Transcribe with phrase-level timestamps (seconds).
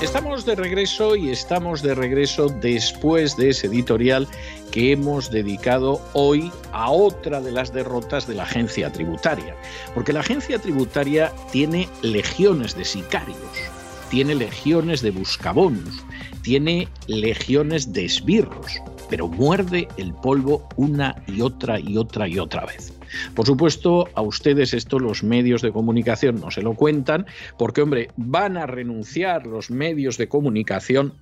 [0.00, 4.28] Estamos de regreso y estamos de regreso después de ese editorial
[4.70, 9.56] que hemos dedicado hoy a otra de las derrotas de la agencia tributaria.
[9.94, 13.38] Porque la agencia tributaria tiene legiones de sicarios,
[14.08, 16.04] tiene legiones de buscabonos,
[16.42, 18.80] tiene legiones de esbirros,
[19.10, 22.97] pero muerde el polvo una y otra y otra y otra vez.
[23.34, 27.26] Por supuesto, a ustedes esto los medios de comunicación no se lo cuentan,
[27.58, 31.14] porque, hombre, van a renunciar los medios de comunicación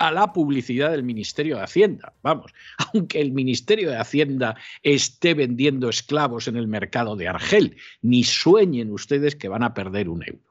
[0.00, 2.14] a la publicidad del Ministerio de Hacienda.
[2.22, 2.52] Vamos,
[2.92, 8.90] aunque el Ministerio de Hacienda esté vendiendo esclavos en el mercado de Argel, ni sueñen
[8.90, 10.49] ustedes que van a perder un euro.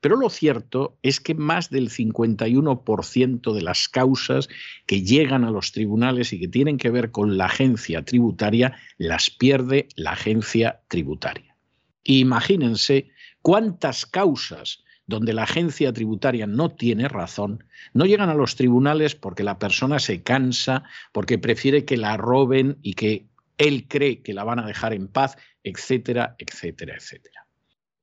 [0.00, 4.48] Pero lo cierto es que más del 51% de las causas
[4.86, 9.30] que llegan a los tribunales y que tienen que ver con la agencia tributaria las
[9.30, 11.56] pierde la agencia tributaria.
[12.04, 13.10] Imagínense
[13.42, 19.42] cuántas causas donde la agencia tributaria no tiene razón, no llegan a los tribunales porque
[19.42, 23.26] la persona se cansa, porque prefiere que la roben y que
[23.56, 27.47] él cree que la van a dejar en paz, etcétera, etcétera, etcétera.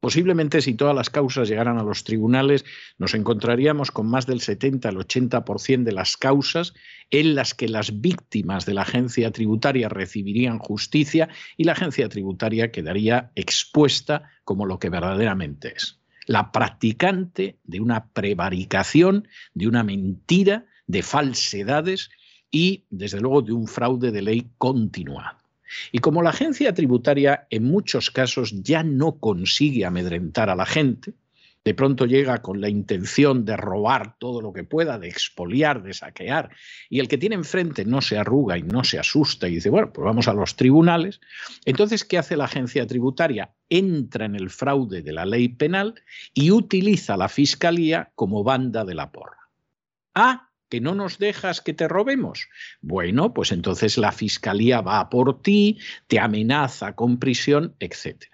[0.06, 2.64] Posiblemente si todas las causas llegaran a los tribunales,
[3.00, 6.76] nos encontraríamos con más del 70 al 80% de las causas
[7.10, 12.72] en las que las víctimas de la agencia tributaria recibirían justicia y la agencia tributaria
[12.72, 16.00] quedaría expuesta como lo que verdaderamente es.
[16.28, 22.12] La practicante de una prevaricación, de una mentira, de falsedades
[22.52, 25.45] y, desde luego, de un fraude de ley continuado.
[25.92, 31.14] Y como la agencia tributaria en muchos casos ya no consigue amedrentar a la gente,
[31.66, 35.94] de pronto llega con la intención de robar todo lo que pueda, de expoliar, de
[35.94, 36.52] saquear,
[36.90, 39.92] y el que tiene enfrente no se arruga y no se asusta y dice, bueno,
[39.92, 41.20] pues vamos a los tribunales,
[41.66, 43.56] entonces, ¿qué hace la agencia tributaria?
[43.68, 45.96] Entra en el fraude de la ley penal
[46.36, 49.50] y utiliza la fiscalía como banda de la porra.
[50.14, 52.50] Ah, que no nos dejas que te robemos.
[52.82, 58.26] Bueno, pues entonces la fiscalía va por ti, te amenaza con prisión, etc.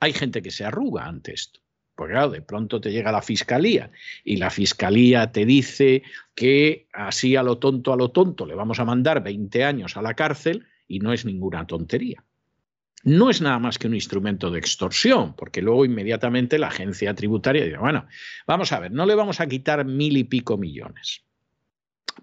[0.00, 1.60] Hay gente que se arruga ante esto.
[1.94, 3.90] Porque claro, de pronto te llega la fiscalía
[4.22, 6.04] y la fiscalía te dice
[6.36, 10.02] que así a lo tonto, a lo tonto, le vamos a mandar 20 años a
[10.02, 12.22] la cárcel y no es ninguna tontería.
[13.02, 17.64] No es nada más que un instrumento de extorsión, porque luego inmediatamente la agencia tributaria
[17.64, 18.06] dice, bueno,
[18.46, 21.27] vamos a ver, no le vamos a quitar mil y pico millones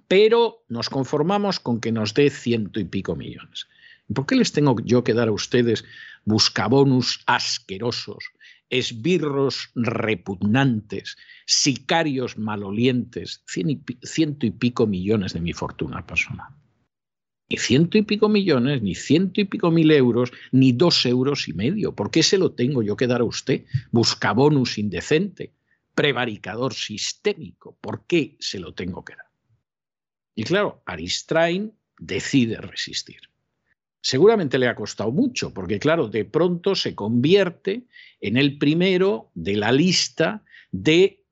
[0.08, 3.68] pero nos conformamos con que nos dé ciento y pico millones.
[4.14, 5.84] ¿Por qué les tengo yo que dar a ustedes
[6.26, 8.26] buscabonus asquerosos,
[8.70, 16.54] esbirros repugnantes, sicarios malolientes, ciento y pico millones de mi fortuna personal?
[17.50, 21.54] Ni ciento y pico millones, ni ciento y pico mil euros, ni dos euros y
[21.54, 21.94] medio.
[21.94, 23.66] ¿Por qué se lo tengo yo que dar a usted?
[23.92, 25.54] Buscabonus indecente,
[25.94, 27.78] prevaricador sistémico.
[27.80, 29.25] ¿Por qué se lo tengo que dar?
[30.36, 33.22] Y claro, Aristrain decide resistir.
[34.02, 37.88] Seguramente le ha costado mucho, porque claro, de pronto se convierte
[38.22, 41.24] en el primero de la lista de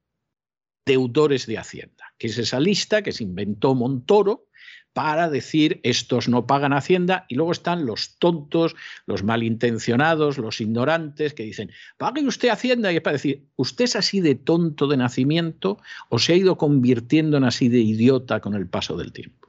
[0.85, 4.47] deudores de Hacienda, que es esa lista que se inventó Montoro
[4.93, 11.33] para decir estos no pagan Hacienda y luego están los tontos, los malintencionados, los ignorantes
[11.33, 14.97] que dicen, pague usted Hacienda y es para decir, ¿usted es así de tonto de
[14.97, 19.47] nacimiento o se ha ido convirtiendo en así de idiota con el paso del tiempo?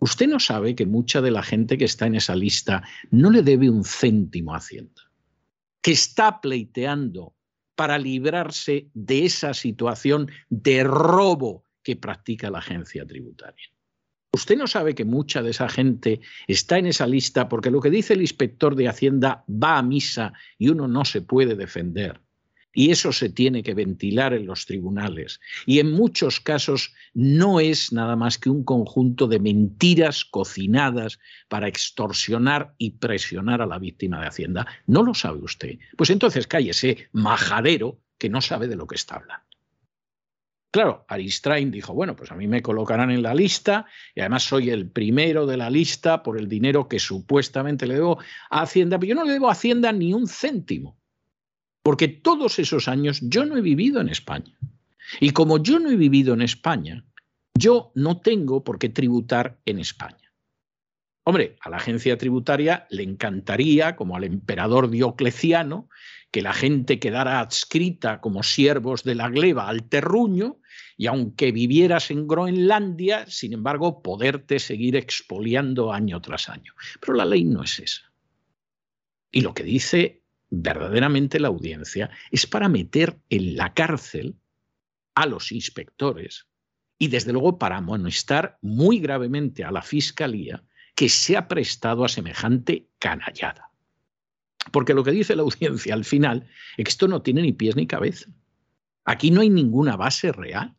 [0.00, 3.42] Usted no sabe que mucha de la gente que está en esa lista no le
[3.42, 5.10] debe un céntimo a Hacienda,
[5.80, 7.34] que está pleiteando
[7.74, 13.68] para librarse de esa situación de robo que practica la agencia tributaria.
[14.38, 17.90] Usted no sabe que mucha de esa gente está en esa lista porque lo que
[17.90, 22.20] dice el inspector de Hacienda va a misa y uno no se puede defender.
[22.72, 25.40] Y eso se tiene que ventilar en los tribunales.
[25.66, 31.18] Y en muchos casos no es nada más que un conjunto de mentiras cocinadas
[31.48, 34.68] para extorsionar y presionar a la víctima de Hacienda.
[34.86, 35.80] ¿No lo sabe usted?
[35.96, 39.47] Pues entonces cállese, majadero, que no sabe de lo que está hablando.
[40.70, 44.68] Claro, Aristrain dijo, bueno, pues a mí me colocarán en la lista y además soy
[44.68, 48.18] el primero de la lista por el dinero que supuestamente le debo
[48.50, 50.98] a Hacienda, pero yo no le debo a Hacienda ni un céntimo,
[51.82, 54.58] porque todos esos años yo no he vivido en España.
[55.20, 57.02] Y como yo no he vivido en España,
[57.54, 60.27] yo no tengo por qué tributar en España.
[61.28, 65.90] Hombre, a la agencia tributaria le encantaría, como al emperador Diocleciano,
[66.30, 70.62] que la gente quedara adscrita como siervos de la gleba al terruño
[70.96, 76.72] y aunque vivieras en Groenlandia, sin embargo, poderte seguir expoliando año tras año.
[76.98, 78.10] Pero la ley no es esa.
[79.30, 84.36] Y lo que dice verdaderamente la audiencia es para meter en la cárcel
[85.14, 86.46] a los inspectores
[86.98, 90.64] y desde luego para amonestar muy gravemente a la Fiscalía
[90.98, 93.70] que se ha prestado a semejante canallada.
[94.72, 97.76] Porque lo que dice la audiencia al final es que esto no tiene ni pies
[97.76, 98.28] ni cabeza.
[99.04, 100.74] Aquí no hay ninguna base real.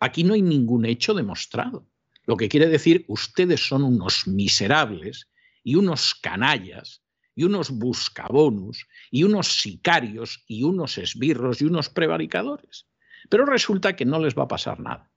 [0.00, 1.86] Aquí no hay ningún hecho demostrado.
[2.24, 5.28] Lo que quiere decir, ustedes son unos miserables
[5.62, 7.02] y unos canallas
[7.34, 12.86] y unos buscabonus y unos sicarios y unos esbirros y unos prevaricadores.
[13.28, 15.10] Pero resulta que no les va a pasar nada.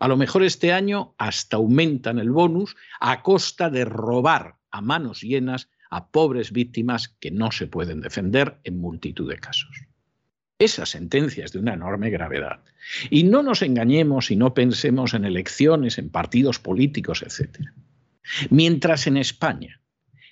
[0.00, 5.20] A lo mejor este año hasta aumentan el bonus a costa de robar a manos
[5.20, 9.84] llenas a pobres víctimas que no se pueden defender en multitud de casos.
[10.58, 12.64] Esa sentencia es de una enorme gravedad.
[13.10, 17.68] Y no nos engañemos y no pensemos en elecciones, en partidos políticos, etc.
[18.48, 19.80] Mientras en España,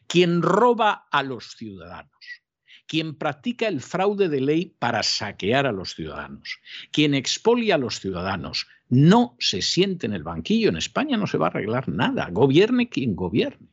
[0.07, 2.43] quien roba a los ciudadanos,
[2.89, 6.59] quien practica el fraude de ley para saquear a los ciudadanos,
[6.91, 10.71] quien expolia a los ciudadanos, no se siente en el banquillo.
[10.71, 12.29] En España no se va a arreglar nada.
[12.33, 13.69] Gobierne quien gobierne.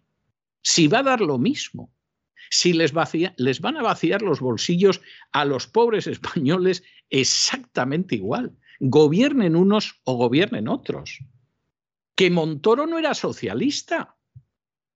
[0.61, 1.93] Si va a dar lo mismo.
[2.51, 2.93] Si les,
[3.37, 5.01] les van a vaciar los bolsillos
[5.31, 8.55] a los pobres españoles exactamente igual.
[8.79, 11.19] Gobiernen unos o gobiernen otros.
[12.15, 14.17] Que Montoro no era socialista.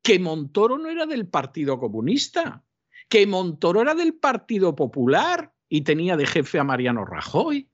[0.02, 2.66] Que Montoro no era del Partido Comunista.
[3.10, 7.70] Que Montoro era del Partido Popular y tenía de jefe a Mariano Rajoy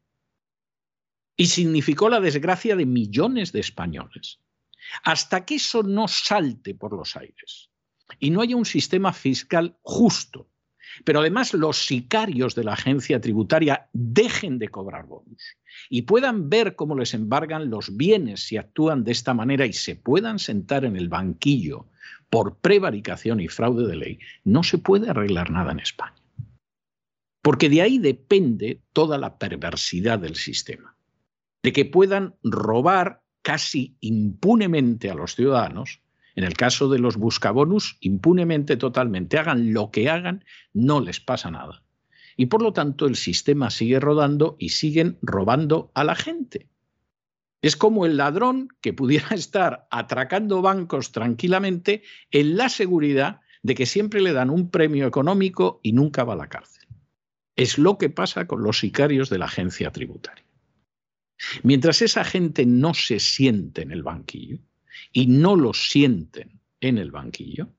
[1.37, 4.39] y significó la desgracia de millones de españoles.
[5.03, 7.69] Hasta que eso no salte por los aires
[8.19, 10.49] y no haya un sistema fiscal justo,
[11.03, 15.57] pero además los sicarios de la agencia tributaria dejen de cobrar bonos
[15.89, 19.95] y puedan ver cómo les embargan los bienes si actúan de esta manera y se
[19.95, 21.87] puedan sentar en el banquillo
[22.29, 26.15] por prevaricación y fraude de ley, no se puede arreglar nada en España.
[27.41, 30.95] Porque de ahí depende toda la perversidad del sistema
[31.61, 36.01] de que puedan robar casi impunemente a los ciudadanos,
[36.35, 40.43] en el caso de los buscabonus, impunemente totalmente, hagan lo que hagan,
[40.73, 41.81] no les pasa nada.
[42.35, 46.67] Y por lo tanto el sistema sigue rodando y siguen robando a la gente.
[47.61, 53.85] Es como el ladrón que pudiera estar atracando bancos tranquilamente en la seguridad de que
[53.85, 56.85] siempre le dan un premio económico y nunca va a la cárcel.
[57.55, 60.43] Es lo que pasa con los sicarios de la agencia tributaria.
[61.63, 64.59] Mientras esa gente no se siente en el banquillo
[65.11, 67.69] y no lo sienten en el banquillo,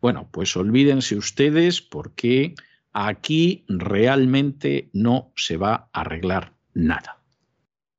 [0.00, 2.54] bueno, pues olvídense ustedes porque
[2.92, 7.22] aquí realmente no se va a arreglar nada.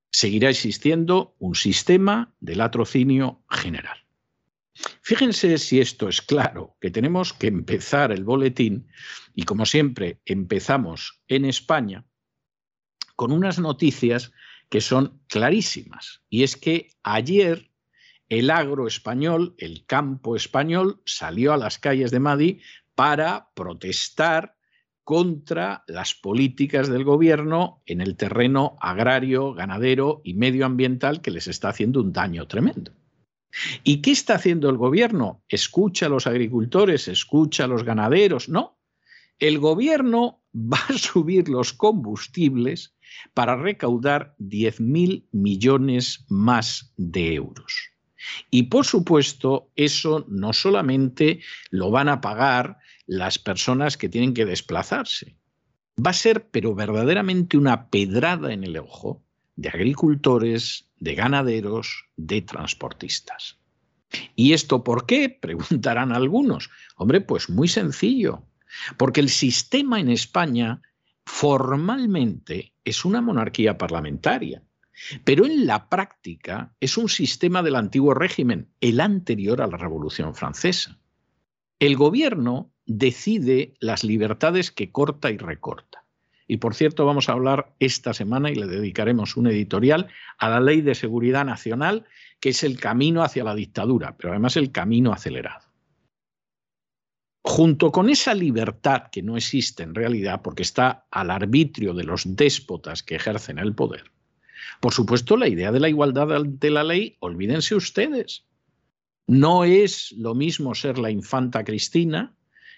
[0.10, 3.98] Seguirá existiendo un sistema de latrocinio general.
[5.02, 8.88] Fíjense si esto es claro, que tenemos que empezar el boletín
[9.34, 12.06] y como siempre empezamos en España
[13.16, 14.32] con unas noticias
[14.70, 16.22] que son clarísimas.
[16.30, 17.72] Y es que ayer
[18.30, 22.62] el agro español, el campo español, salió a las calles de Madrid
[22.96, 24.58] para protestar
[25.04, 31.70] contra las políticas del gobierno en el terreno agrario, ganadero y medioambiental que les está
[31.70, 32.92] haciendo un daño tremendo.
[33.84, 35.44] ¿Y qué está haciendo el gobierno?
[35.48, 37.08] ¿Escucha a los agricultores?
[37.08, 38.50] ¿Escucha a los ganaderos?
[38.50, 38.80] No.
[39.40, 42.98] El gobierno va a subir los combustibles
[43.34, 47.97] para recaudar 10.000 millones más de euros.
[48.50, 54.46] Y por supuesto, eso no solamente lo van a pagar las personas que tienen que
[54.46, 55.38] desplazarse.
[56.06, 59.24] Va a ser, pero verdaderamente, una pedrada en el ojo
[59.56, 63.58] de agricultores, de ganaderos, de transportistas.
[64.36, 65.30] ¿Y esto por qué?
[65.42, 66.70] Preguntarán algunos.
[66.96, 68.44] Hombre, pues muy sencillo.
[68.98, 70.82] Porque el sistema en España
[71.26, 74.64] formalmente es una monarquía parlamentaria,
[75.24, 80.36] pero en la práctica es un sistema del antiguo régimen, el anterior a la Revolución
[80.36, 81.00] Francesa.
[81.80, 86.04] El gobierno decide las libertades que corta y recorta.
[86.48, 90.62] Y por cierto, vamos a hablar esta semana y le dedicaremos un editorial a la
[90.62, 92.06] Ley de Seguridad Nacional,
[92.40, 95.68] que es el camino hacia la dictadura, pero además el camino acelerado
[97.48, 102.36] junto con esa libertad que no existe en realidad porque está al arbitrio de los
[102.36, 104.12] déspotas que ejercen el poder,
[104.80, 108.46] por supuesto la idea de la igualdad ante la ley, olvídense ustedes.
[109.28, 112.34] No es lo mismo ser la infanta Cristina,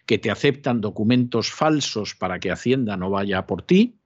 [0.06, 4.00] que te aceptan documentos falsos para que Hacienda no vaya por ti,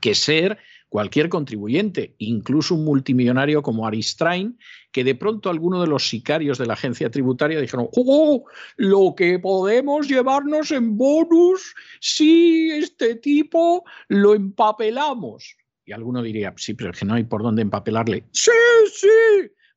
[0.00, 4.58] que ser cualquier contribuyente, incluso un multimillonario como Aristrain,
[4.90, 8.44] que de pronto alguno de los sicarios de la agencia tributaria dijeron, ¡Oh,
[8.76, 15.56] lo que podemos llevarnos en bonus si este tipo lo empapelamos!
[15.86, 18.24] Y alguno diría, sí, pero es que no hay por dónde empapelarle.
[18.32, 18.50] Sí,
[18.92, 19.08] sí,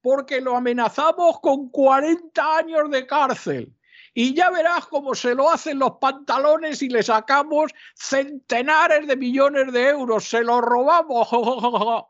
[0.02, 3.74] porque lo amenazamos con 40 años de cárcel
[4.16, 9.72] y ya verás cómo se lo hacen los pantalones y le sacamos centenares de millones
[9.72, 11.30] de euros, se lo robamos.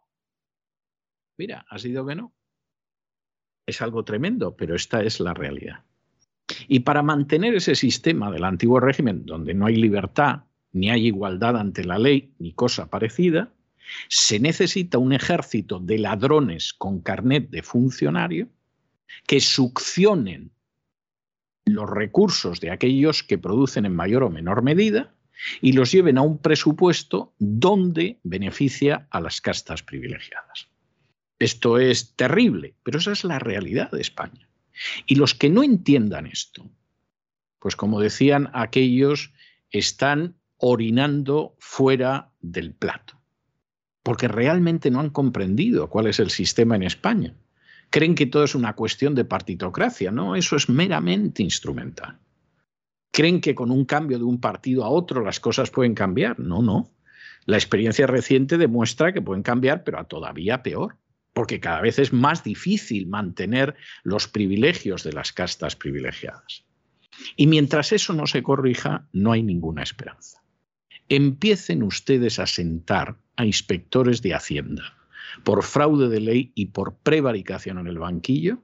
[1.37, 2.33] Mira, ha sido que no.
[3.65, 5.83] Es algo tremendo, pero esta es la realidad.
[6.67, 11.57] Y para mantener ese sistema del antiguo régimen, donde no hay libertad, ni hay igualdad
[11.57, 13.53] ante la ley, ni cosa parecida,
[14.07, 18.49] se necesita un ejército de ladrones con carnet de funcionario
[19.25, 20.51] que succionen
[21.65, 25.13] los recursos de aquellos que producen en mayor o menor medida
[25.61, 30.67] y los lleven a un presupuesto donde beneficia a las castas privilegiadas.
[31.39, 34.49] Esto es terrible, pero esa es la realidad de España.
[35.05, 36.69] Y los que no entiendan esto,
[37.59, 39.31] pues como decían aquellos,
[39.71, 43.18] están orinando fuera del plato,
[44.09, 47.35] porque realmente no han comprendido cuál es el sistema en España
[47.91, 50.09] creen que todo es una cuestión de partitocracia.
[50.09, 52.17] No, eso es meramente instrumental.
[53.11, 56.39] Creen que con un cambio de un partido a otro las cosas pueden cambiar.
[56.39, 56.89] No, no.
[57.45, 60.97] La experiencia reciente demuestra que pueden cambiar, pero a todavía peor,
[61.31, 66.65] porque cada vez es más difícil mantener los privilegios de las castas privilegiadas.
[67.35, 70.41] Y mientras eso no se corrija, no hay ninguna esperanza.
[71.09, 74.97] Empiecen ustedes a sentar a inspectores de Hacienda,
[75.45, 78.63] por fraude de ley y por prevaricación en el banquillo,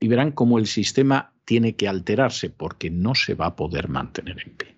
[0.00, 4.42] y verán cómo el sistema tiene que alterarse porque no se va a poder mantener
[4.44, 4.76] en pie.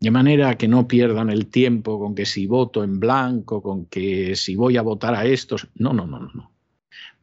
[0.00, 4.36] De manera que no pierdan el tiempo con que si voto en blanco, con que
[4.36, 5.68] si voy a votar a estos.
[5.74, 6.30] No, no, no, no.
[6.34, 6.52] no.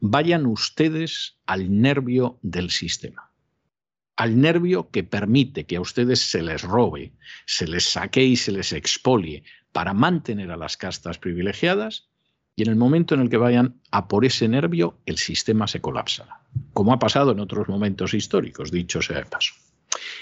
[0.00, 3.30] Vayan ustedes al nervio del sistema.
[4.16, 7.12] Al nervio que permite que a ustedes se les robe,
[7.46, 12.08] se les saque y se les expolie para mantener a las castas privilegiadas
[12.56, 15.80] y en el momento en el que vayan a por ese nervio, el sistema se
[15.80, 16.40] colapsará,
[16.72, 19.54] como ha pasado en otros momentos históricos, dicho sea de paso.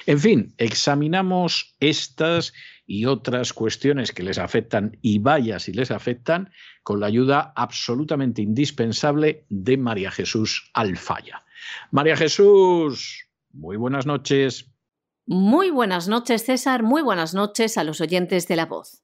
[0.07, 2.53] En fin, examinamos estas
[2.87, 6.51] y otras cuestiones que les afectan y vaya si les afectan
[6.83, 11.45] con la ayuda absolutamente indispensable de María Jesús Alfaya.
[11.91, 14.71] María Jesús, muy buenas noches.
[15.27, 16.83] Muy buenas noches, César.
[16.83, 19.03] Muy buenas noches a los oyentes de la voz.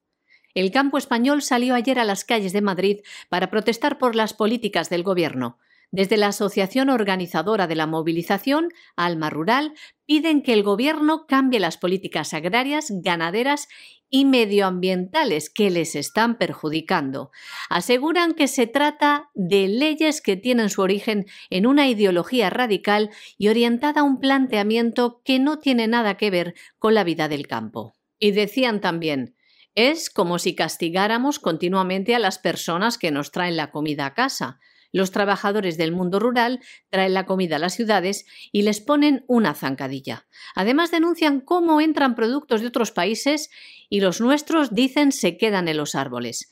[0.54, 4.88] El campo español salió ayer a las calles de Madrid para protestar por las políticas
[4.88, 5.58] del Gobierno.
[5.90, 9.75] Desde la Asociación Organizadora de la Movilización, Alma Rural,
[10.06, 13.68] piden que el Gobierno cambie las políticas agrarias, ganaderas
[14.11, 17.30] y medioambientales que les están perjudicando.
[17.68, 23.49] Aseguran que se trata de leyes que tienen su origen en una ideología radical y
[23.49, 27.94] orientada a un planteamiento que no tiene nada que ver con la vida del campo.
[28.18, 29.34] Y decían también,
[29.74, 34.60] es como si castigáramos continuamente a las personas que nos traen la comida a casa.
[34.92, 39.54] Los trabajadores del mundo rural traen la comida a las ciudades y les ponen una
[39.54, 40.28] zancadilla.
[40.54, 43.50] Además denuncian cómo entran productos de otros países
[43.88, 46.48] y los nuestros dicen se quedan en los árboles.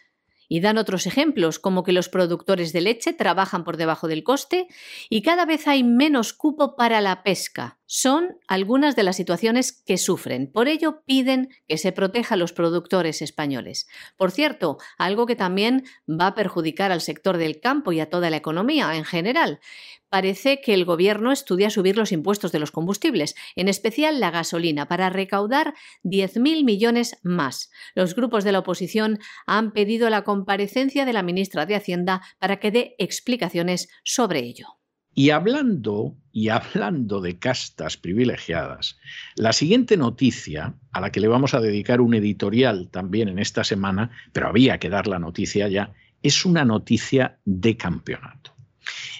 [0.48, 4.66] Y dan otros ejemplos, como que los productores de leche trabajan por debajo del coste
[5.08, 7.78] y cada vez hay menos cupo para la pesca.
[7.94, 10.50] Son algunas de las situaciones que sufren.
[10.50, 13.86] Por ello piden que se proteja a los productores españoles.
[14.16, 18.30] Por cierto, algo que también va a perjudicar al sector del campo y a toda
[18.30, 19.60] la economía en general
[20.08, 24.88] parece que el Gobierno estudia subir los impuestos de los combustibles, en especial la gasolina,
[24.88, 27.70] para recaudar 10.000 millones más.
[27.94, 32.58] Los grupos de la oposición han pedido la comparecencia de la ministra de Hacienda para
[32.58, 34.81] que dé explicaciones sobre ello.
[35.14, 38.98] Y hablando y hablando de castas privilegiadas,
[39.36, 43.62] la siguiente noticia, a la que le vamos a dedicar un editorial también en esta
[43.64, 45.92] semana, pero había que dar la noticia ya,
[46.22, 48.54] es una noticia de campeonato.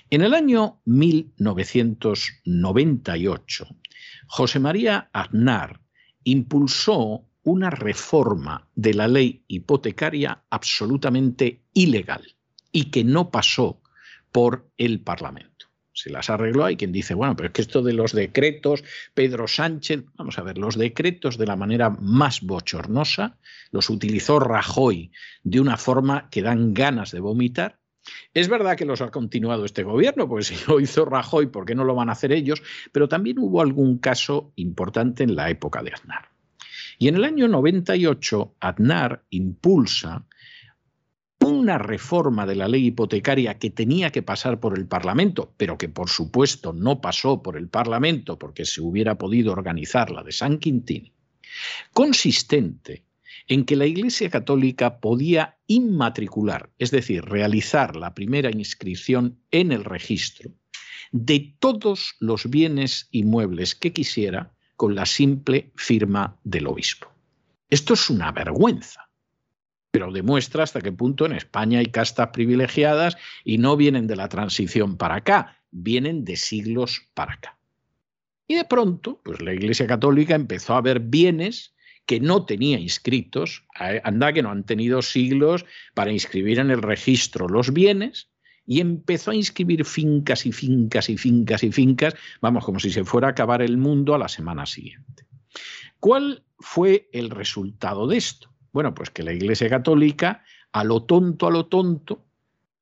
[0.09, 3.67] En el año 1998,
[4.27, 5.81] José María Aznar
[6.25, 12.23] impulsó una reforma de la ley hipotecaria absolutamente ilegal
[12.71, 13.83] y que no pasó
[14.31, 15.51] por el Parlamento.
[15.93, 16.65] Se las arregló.
[16.65, 18.83] Hay quien dice, bueno, pero es que esto de los decretos,
[19.15, 23.39] Pedro Sánchez, vamos a ver, los decretos de la manera más bochornosa
[23.71, 27.79] los utilizó Rajoy de una forma que dan ganas de vomitar
[28.35, 31.75] Es verdad que los ha continuado este gobierno, porque si lo hizo Rajoy, ¿por qué
[31.75, 32.63] no lo van a hacer ellos?
[32.91, 36.31] Pero también hubo algún caso importante en la época de Aznar.
[36.99, 40.25] Y en el año 98, Aznar impulsa
[41.43, 45.89] una reforma de la ley hipotecaria que tenía que pasar por el Parlamento, pero que
[45.89, 50.59] por supuesto no pasó por el Parlamento porque se hubiera podido organizar la de San
[50.59, 51.13] Quintín,
[51.93, 53.05] consistente
[53.49, 59.85] en que la Iglesia Católica podía inmatricular, es decir, realizar la primera inscripción en el
[59.85, 60.53] registro
[61.11, 67.09] de todos los bienes inmuebles que quisiera con la simple firma del obispo.
[67.69, 69.12] Esto es una vergüenza
[69.93, 74.29] pero demuestra hasta qué punto en España hay castas privilegiadas y no vienen de la
[74.29, 77.59] transición para acá, vienen de siglos para acá.
[78.49, 81.75] Y de pronto, pues la Iglesia Católica empezó a ver bienes
[82.07, 83.65] que no tenía inscritos,
[84.03, 88.29] anda que no han tenido siglos para inscribir en el registro los bienes,
[88.67, 93.05] y empezó a inscribir fincas y fincas y fincas y fincas, vamos, como si se
[93.05, 95.27] fuera a acabar el mundo a la semana siguiente.
[96.01, 98.51] ¿Cuál fue el resultado de esto?
[98.73, 102.25] Bueno, pues que la Iglesia Católica, a lo tonto, a lo tonto,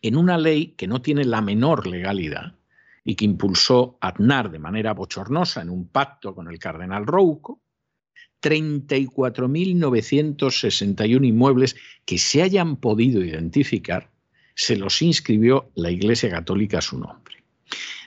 [0.00, 2.54] en una ley que no tiene la menor legalidad
[3.02, 7.60] y que impulsó Aznar de manera bochornosa en un pacto con el cardenal Rouco,
[8.40, 11.74] 34.961 inmuebles
[12.04, 14.08] que se hayan podido identificar,
[14.54, 17.42] se los inscribió la Iglesia Católica a su nombre.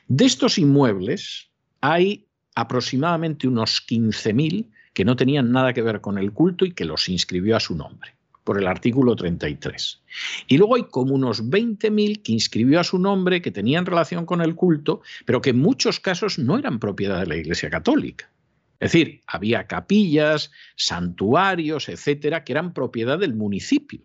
[0.08, 1.50] De estos inmuebles
[1.82, 6.86] hay aproximadamente unos 15.000 que no tenían nada que ver con el culto y que
[6.86, 8.16] los inscribió a su nombre
[8.46, 10.02] por el artículo 33.
[10.48, 14.42] Y luego hay como unos 20.000 que inscribió a su nombre, que tenían relación con
[14.42, 18.32] el culto, pero que en muchos casos no eran propiedad de la Iglesia Católica.
[18.80, 24.02] Es decir, había capillas, santuarios, etcétera, que eran propiedad del municipio.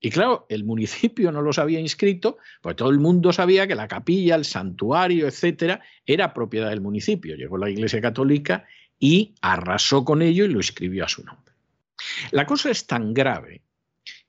[0.00, 3.88] Y claro, el municipio no los había inscrito, pues todo el mundo sabía que la
[3.88, 7.34] capilla, el santuario, etcétera, era propiedad del municipio.
[7.34, 8.66] Llegó la Iglesia Católica
[9.00, 11.47] y arrasó con ello y lo inscribió a su nombre.
[12.30, 13.62] La cosa es tan grave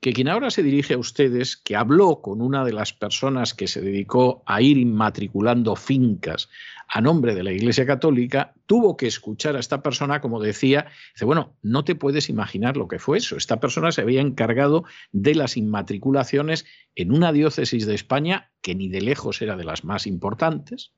[0.02, 3.68] que quien ahora se dirige a ustedes, que habló con una de las personas que
[3.68, 6.50] se dedicó a ir inmatriculando fincas
[6.88, 11.26] a nombre de la Iglesia Católica, tuvo que escuchar a esta persona como decía, dice,
[11.26, 13.36] bueno, no te puedes imaginar lo que fue eso.
[13.36, 18.90] Esta persona se había encargado de las inmatriculaciones en una diócesis de España que ni
[18.90, 20.94] de lejos era de las más importantes.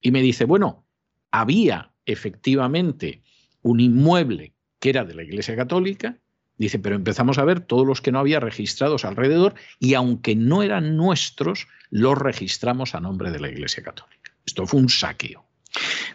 [0.00, 0.84] Y me dice, bueno,
[1.30, 3.22] había efectivamente
[3.62, 4.53] un inmueble
[4.84, 6.18] que era de la Iglesia Católica,
[6.58, 10.62] dice, pero empezamos a ver todos los que no había registrados alrededor y aunque no
[10.62, 14.34] eran nuestros, los registramos a nombre de la Iglesia Católica.
[14.44, 15.46] Esto fue un saqueo.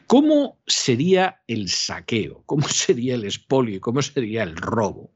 [0.05, 2.43] ¿Cómo sería el saqueo?
[2.45, 3.81] ¿Cómo sería el expolio?
[3.81, 5.09] ¿Cómo sería el robo?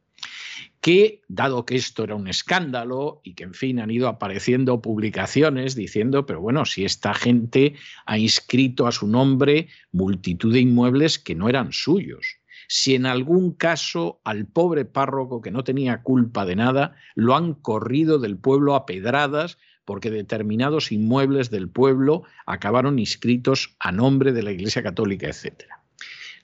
[0.81, 5.75] que, dado que esto era un escándalo y que, en fin, han ido apareciendo publicaciones
[5.75, 11.35] diciendo, pero bueno, si esta gente ha inscrito a su nombre multitud de inmuebles que
[11.35, 12.39] no eran suyos,
[12.75, 17.53] si en algún caso al pobre párroco que no tenía culpa de nada lo han
[17.53, 24.41] corrido del pueblo a pedradas porque determinados inmuebles del pueblo acabaron inscritos a nombre de
[24.41, 25.65] la Iglesia Católica, etc.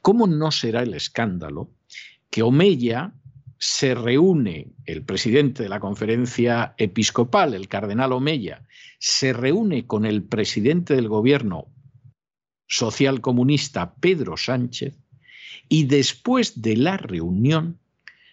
[0.04, 1.72] ¿Cómo no será el escándalo
[2.30, 3.16] que Omeya
[3.58, 8.68] se reúne, el presidente de la conferencia episcopal, el cardenal Omeya,
[9.00, 11.74] se reúne con el presidente del gobierno
[12.68, 14.96] social comunista, Pedro Sánchez,
[15.70, 17.80] y después de la reunión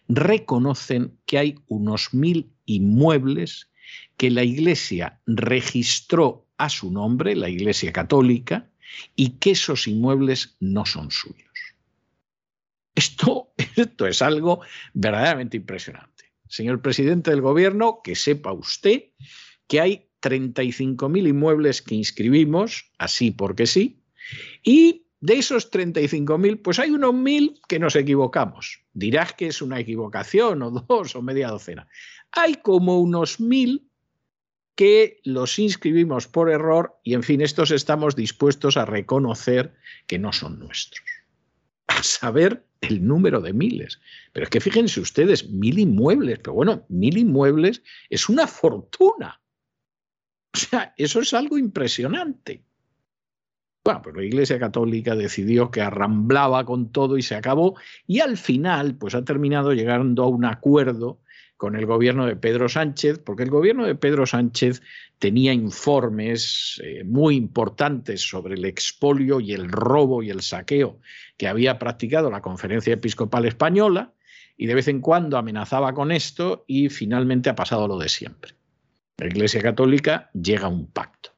[0.09, 3.69] reconocen que hay unos mil inmuebles
[4.17, 8.69] que la Iglesia registró a su nombre, la Iglesia Católica,
[9.15, 11.45] y que esos inmuebles no son suyos.
[12.95, 14.63] Esto, esto es algo
[14.95, 16.33] verdaderamente impresionante.
[16.49, 19.11] Señor presidente del gobierno, que sepa usted
[19.67, 24.01] que hay 35.000 inmuebles que inscribimos, así porque sí,
[24.63, 28.81] y de esos 35.000, pues hay unos mil que nos equivocamos.
[28.93, 31.89] Dirás que es una equivocación o dos o media docena.
[32.33, 33.89] Hay como unos mil
[34.75, 39.75] que los inscribimos por error y en fin, estos estamos dispuestos a reconocer
[40.07, 41.05] que no son nuestros.
[41.87, 44.01] A saber el número de miles.
[44.33, 49.41] Pero es que fíjense ustedes, mil inmuebles, pero bueno, mil inmuebles es una fortuna.
[50.53, 52.63] O sea, eso es algo impresionante.
[53.87, 57.77] Bueno, pues la Iglesia Católica decidió que arramblaba con todo y se acabó.
[58.05, 61.21] Y al final, pues ha terminado llegando a un acuerdo
[61.57, 64.83] con el gobierno de Pedro Sánchez, porque el gobierno de Pedro Sánchez
[65.21, 70.99] tenía informes eh, muy importantes sobre el expolio y el robo y el saqueo
[71.37, 74.15] que había practicado la Conferencia Episcopal Española,
[74.57, 78.55] y de vez en cuando amenazaba con esto y finalmente ha pasado lo de siempre.
[79.19, 81.31] La Iglesia Católica llega a un pacto.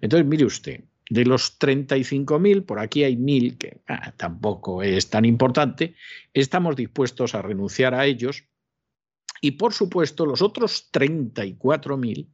[0.00, 5.26] Entonces, mire usted, de los 35.000, por aquí hay 1.000, que ah, tampoco es tan
[5.26, 5.94] importante,
[6.32, 8.44] estamos dispuestos a renunciar a ellos.
[9.42, 12.28] Y por supuesto, los otros 34.000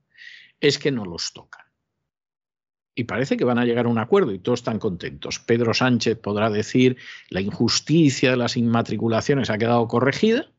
[0.60, 1.66] es que no los tocan.
[2.94, 5.40] Y parece que van a llegar a un acuerdo y todos están contentos.
[5.40, 6.98] Pedro Sánchez podrá decir
[7.30, 10.52] la injusticia de las inmatriculaciones ha quedado corregida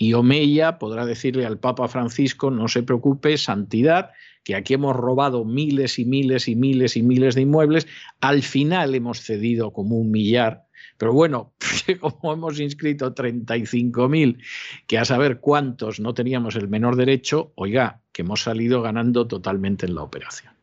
[0.00, 4.12] y Omeya podrá decirle al Papa Francisco no se preocupe, santidad,
[4.44, 7.86] que aquí hemos robado miles y miles y miles y miles de inmuebles,
[8.18, 10.64] al final hemos cedido como un millar,
[10.96, 11.52] pero bueno,
[12.00, 14.42] como hemos inscrito 35.000,
[14.86, 19.84] que a saber cuántos no teníamos el menor derecho, oiga, que hemos salido ganando totalmente
[19.84, 20.54] en la operación.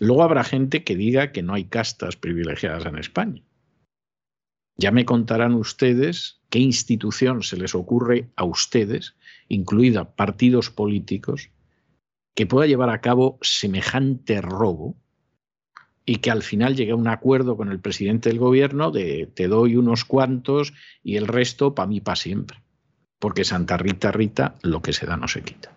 [0.00, 3.42] Luego habrá gente que diga que no hay castas privilegiadas en España.
[4.80, 9.16] Ya me contarán ustedes qué institución se les ocurre a ustedes,
[9.48, 11.50] incluida partidos políticos,
[12.36, 14.96] que pueda llevar a cabo semejante robo
[16.06, 19.48] y que al final llegue a un acuerdo con el presidente del gobierno de te
[19.48, 22.62] doy unos cuantos y el resto para mí para siempre.
[23.18, 25.76] Porque Santa Rita Rita lo que se da no se quita.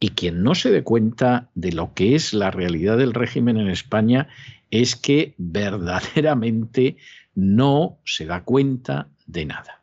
[0.00, 3.68] Y quien no se dé cuenta de lo que es la realidad del régimen en
[3.68, 4.28] España
[4.70, 6.96] es que verdaderamente
[7.34, 9.82] no se da cuenta de nada.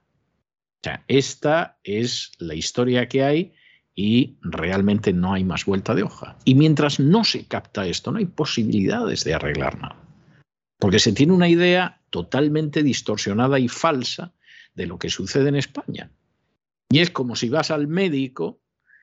[0.81, 3.53] O sea, esta es la historia que hay
[3.95, 6.37] y realmente no hay más vuelta de hoja.
[6.45, 9.97] Y mientras no se capta esto, no hay posibilidades de arreglar nada.
[10.77, 14.33] Porque se tiene una idea totalmente distorsionada y falsa
[14.73, 16.11] de lo que sucede en España.
[16.89, 18.61] Y es como si vas al médico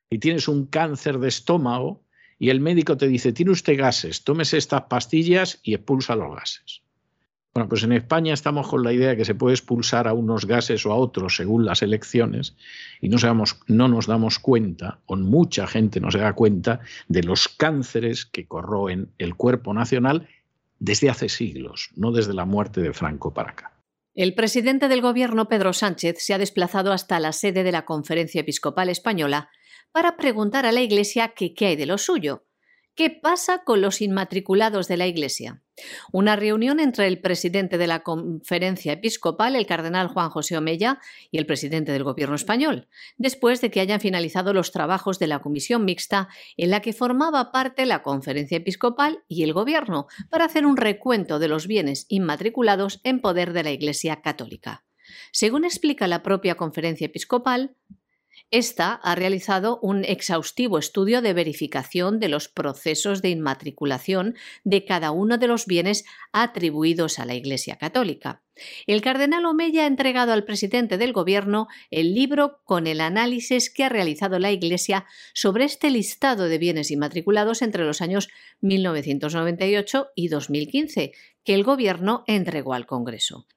[0.09, 2.03] y tienes un cáncer de estómago
[2.39, 6.81] y el médico te dice, tiene usted gases, tómese estas pastillas y expulsa los gases.
[7.57, 10.45] Bueno, pues en España estamos con la idea de que se puede expulsar a unos
[10.45, 12.55] gases o a otros según las elecciones
[13.01, 13.17] y no,
[13.65, 18.45] no nos damos cuenta, o mucha gente no se da cuenta, de los cánceres que
[18.45, 20.27] corroen el cuerpo nacional
[20.77, 23.71] desde hace siglos, no desde la muerte de Franco para acá.
[24.13, 28.41] El presidente del gobierno, Pedro Sánchez, se ha desplazado hasta la sede de la Conferencia
[28.41, 29.49] Episcopal Española
[29.91, 32.46] para preguntar a la Iglesia qué hay de lo suyo.
[32.97, 35.61] ¿Qué pasa con los inmatriculados de la Iglesia?
[36.11, 41.37] Una reunión entre el presidente de la conferencia episcopal, el cardenal Juan José Omeya, y
[41.37, 45.85] el presidente del gobierno español, después de que hayan finalizado los trabajos de la comisión
[45.85, 50.75] mixta en la que formaba parte la conferencia episcopal y el gobierno, para hacer un
[50.75, 54.85] recuento de los bienes inmatriculados en poder de la Iglesia católica.
[55.31, 57.75] Según explica la propia conferencia episcopal,
[58.51, 65.11] esta ha realizado un exhaustivo estudio de verificación de los procesos de inmatriculación de cada
[65.11, 68.41] uno de los bienes atribuidos a la Iglesia Católica.
[68.87, 73.83] El cardenal Omeya ha entregado al presidente del Gobierno el libro con el análisis que
[73.83, 78.29] ha realizado la Iglesia sobre este listado de bienes inmatriculados entre los años
[78.61, 81.11] 1998 y 2015,
[81.43, 83.47] que el Gobierno entregó al Congreso.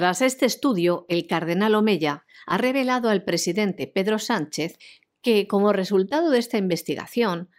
[0.00, 4.78] Tras este estudio, el cardenal Omeya ha revelado al presidente Pedro Sánchez
[5.20, 7.50] que, como resultado de esta investigación,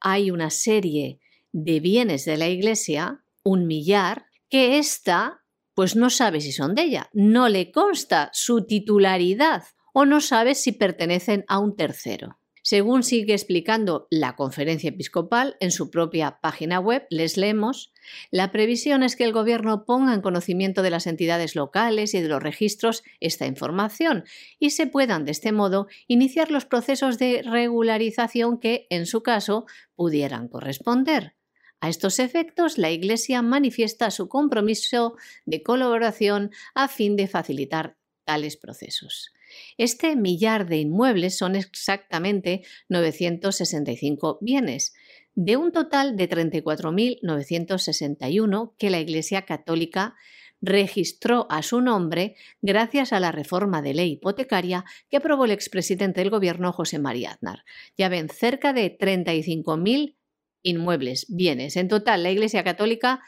[0.00, 1.20] hay una serie
[1.52, 5.42] de bienes de la Iglesia, un millar, que ésta
[5.74, 10.54] pues no sabe si son de ella, no le consta su titularidad o no sabe
[10.54, 12.39] si pertenecen a un tercero.
[12.70, 17.92] Según sigue explicando la conferencia episcopal en su propia página web, les leemos,
[18.30, 22.28] la previsión es que el Gobierno ponga en conocimiento de las entidades locales y de
[22.28, 24.22] los registros esta información
[24.60, 29.66] y se puedan de este modo iniciar los procesos de regularización que, en su caso,
[29.96, 31.34] pudieran corresponder.
[31.80, 38.56] A estos efectos, la Iglesia manifiesta su compromiso de colaboración a fin de facilitar tales
[38.56, 39.32] procesos.
[39.76, 44.94] Este millar de inmuebles son exactamente 965 bienes,
[45.34, 50.14] de un total de 34.961 que la Iglesia Católica
[50.60, 56.20] registró a su nombre gracias a la reforma de ley hipotecaria que aprobó el expresidente
[56.20, 57.64] del gobierno José María Aznar.
[57.96, 60.16] Ya ven, cerca de 35.000
[60.62, 61.76] inmuebles, bienes.
[61.76, 63.22] En total, la Iglesia Católica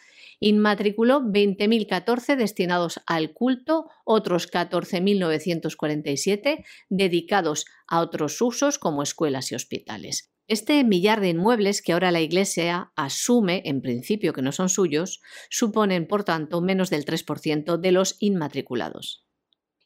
[0.45, 10.33] Inmatriculó 20.014 destinados al culto, otros 14.947 dedicados a otros usos como escuelas y hospitales.
[10.49, 15.21] Este millar de inmuebles que ahora la Iglesia asume, en principio que no son suyos,
[15.49, 19.25] suponen, por tanto, menos del 3% de los inmatriculados.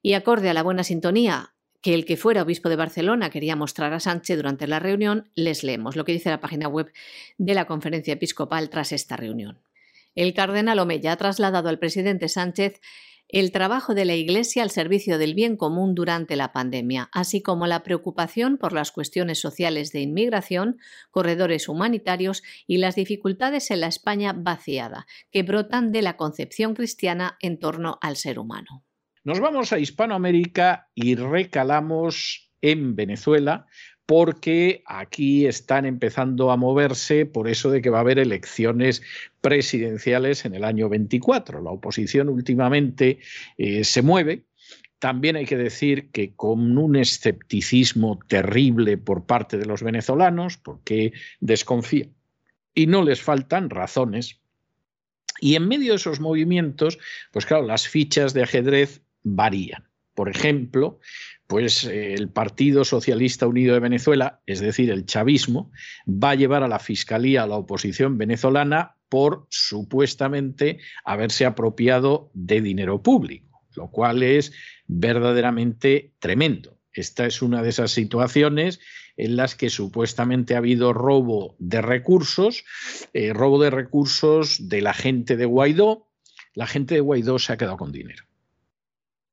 [0.01, 3.93] Y acorde a la buena sintonía que el que fuera obispo de Barcelona quería mostrar
[3.93, 6.91] a Sánchez durante la reunión, les leemos lo que dice la página web
[7.37, 9.61] de la conferencia episcopal tras esta reunión.
[10.17, 12.81] El cardenal Omeya ha trasladado al presidente Sánchez
[13.29, 17.67] el trabajo de la Iglesia al servicio del bien común durante la pandemia, así como
[17.67, 20.79] la preocupación por las cuestiones sociales de inmigración,
[21.11, 27.37] corredores humanitarios y las dificultades en la España vaciada, que brotan de la concepción cristiana
[27.41, 28.85] en torno al ser humano.
[29.25, 33.67] Nos vamos a Hispanoamérica y recalamos en Venezuela
[34.07, 39.03] porque aquí están empezando a moverse por eso de que va a haber elecciones
[39.41, 41.61] presidenciales en el año 24.
[41.61, 43.19] La oposición últimamente
[43.59, 44.45] eh, se mueve.
[45.01, 51.13] También hay que decir que con un escepticismo terrible por parte de los venezolanos, porque
[51.41, 52.15] desconfían
[52.75, 54.41] y no les faltan razones.
[55.41, 56.99] Y en medio de esos movimientos,
[57.33, 59.87] pues claro, las fichas de ajedrez varían.
[60.15, 60.99] Por ejemplo,
[61.47, 65.71] pues eh, el Partido Socialista Unido de Venezuela, es decir, el chavismo,
[66.07, 72.61] va a llevar a la Fiscalía a la oposición venezolana por supuestamente haberse apropiado de
[72.61, 74.53] dinero público, lo cual es
[74.87, 76.79] verdaderamente tremendo.
[76.93, 78.81] Esta es una de esas situaciones
[79.17, 82.65] en las que supuestamente ha habido robo de recursos,
[83.13, 86.09] eh, robo de recursos de la gente de Guaidó.
[86.55, 88.26] La gente de Guaidó se ha quedado con dinero.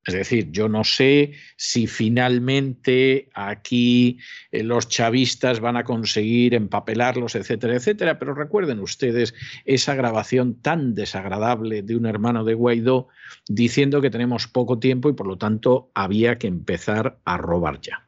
[0.06, 4.20] Es decir, yo no sé si finalmente aquí
[4.52, 10.94] eh, los chavistas van a conseguir empapelarlos, etcétera, etcétera, pero recuerden ustedes esa grabación tan
[10.94, 13.08] desagradable de un hermano de Guaidó
[13.48, 18.06] diciendo que tenemos poco tiempo y por lo tanto había que empezar a robar ya.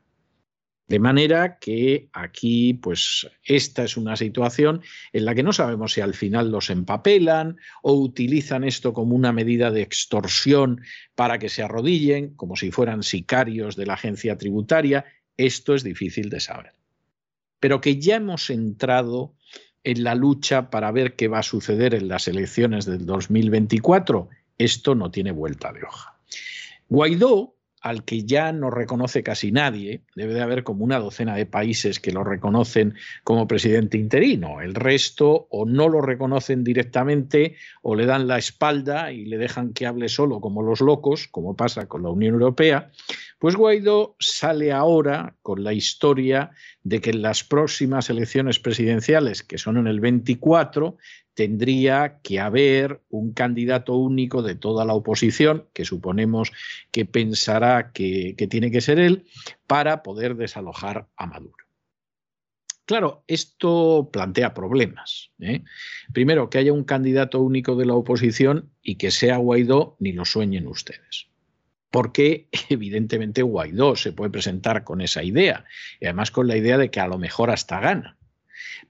[0.88, 4.82] De manera que aquí, pues, esta es una situación
[5.14, 9.32] en la que no sabemos si al final los empapelan o utilizan esto como una
[9.32, 10.82] medida de extorsión
[11.16, 15.06] para que se arrodillen, como si fueran sicarios de la agencia tributaria.
[15.38, 16.74] Esto es difícil de saber.
[17.60, 19.34] Pero que ya hemos entrado
[19.84, 24.94] en la lucha para ver qué va a suceder en las elecciones del 2024, esto
[24.94, 26.20] no tiene vuelta de hoja.
[26.90, 27.55] Guaidó
[27.86, 32.00] al que ya no reconoce casi nadie, debe de haber como una docena de países
[32.00, 34.60] que lo reconocen como presidente interino.
[34.60, 39.72] El resto o no lo reconocen directamente o le dan la espalda y le dejan
[39.72, 42.90] que hable solo como los locos, como pasa con la Unión Europea.
[43.38, 46.50] Pues Guaidó sale ahora con la historia
[46.82, 50.98] de que en las próximas elecciones presidenciales, que son en el 24,
[51.36, 56.52] tendría que haber un candidato único de toda la oposición, que suponemos
[56.92, 59.26] que pensará que, tiene que ser él,
[59.68, 61.66] para poder desalojar a Maduro.
[62.86, 65.32] Claro, esto plantea problemas.
[65.40, 65.64] ¿eh?
[66.14, 70.24] Primero, que haya un candidato único de la oposición y que sea Guaidó, ni lo
[70.24, 71.28] sueñen ustedes.
[71.90, 75.66] Porque evidentemente Guaidó se puede presentar con esa idea
[76.00, 78.18] y además con la idea de que a lo mejor hasta gana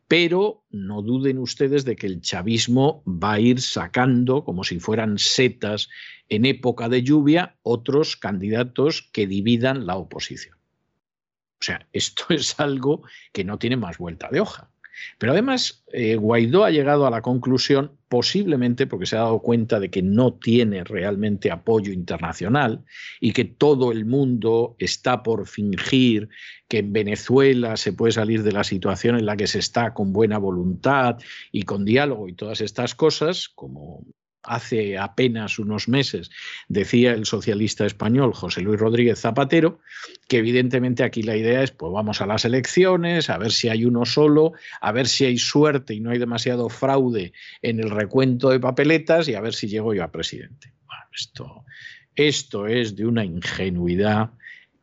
[0.07, 5.17] pero no duden ustedes de que el chavismo va a ir sacando, como si fueran
[5.17, 5.89] setas
[6.29, 10.57] en época de lluvia, otros candidatos que dividan la oposición.
[11.59, 14.69] O sea, esto es algo que no tiene más vuelta de hoja.
[15.17, 19.79] Pero además, eh, Guaidó ha llegado a la conclusión, posiblemente porque se ha dado cuenta
[19.79, 22.83] de que no tiene realmente apoyo internacional
[23.19, 26.29] y que todo el mundo está por fingir
[26.67, 30.13] que en Venezuela se puede salir de la situación en la que se está con
[30.13, 31.17] buena voluntad
[31.51, 34.05] y con diálogo y todas estas cosas, como
[34.47, 36.31] hace apenas unos meses
[36.67, 39.79] decía el socialista español José Luis Rodríguez Zapatero,
[40.27, 43.85] que evidentemente aquí la idea es, pues vamos a las elecciones, a ver si hay
[43.85, 48.49] uno solo, a ver si hay suerte y no hay demasiado fraude en el recuento
[48.49, 50.73] de papeletas y a ver si llego yo a presidente.
[51.13, 51.65] esto,
[52.15, 54.31] esto es de una ingenuidad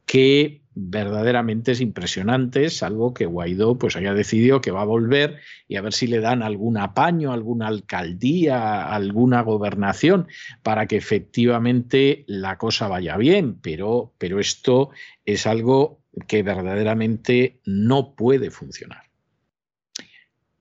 [0.07, 5.77] que verdaderamente es impresionante, salvo que Guaidó pues haya decidido que va a volver y
[5.77, 10.29] a ver si le dan algún apaño, alguna alcaldía, alguna gobernación
[10.63, 14.91] para que efectivamente la cosa vaya bien, pero, pero esto
[15.27, 19.11] es algo que verdaderamente no puede funcionar.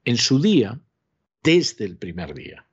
[0.03, 0.79] En su día,
[1.43, 2.65] desde el primer día,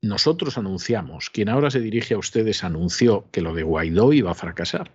[0.00, 4.34] nosotros anunciamos, quien ahora se dirige a ustedes anunció que lo de Guaidó iba a
[4.34, 4.92] fracasar.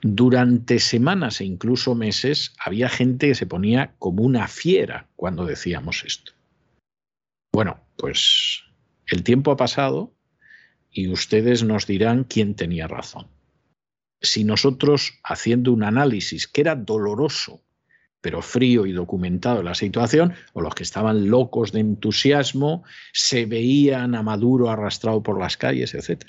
[0.00, 6.04] Durante semanas e incluso meses había gente que se ponía como una fiera cuando decíamos
[6.04, 6.32] esto.
[7.52, 8.64] Bueno, pues
[9.06, 10.12] el tiempo ha pasado
[10.90, 13.28] y ustedes nos dirán quién tenía razón.
[14.20, 17.62] Si nosotros, haciendo un análisis que era doloroso,
[18.20, 24.14] pero frío y documentado la situación, o los que estaban locos de entusiasmo, se veían
[24.14, 26.24] a Maduro arrastrado por las calles, etc.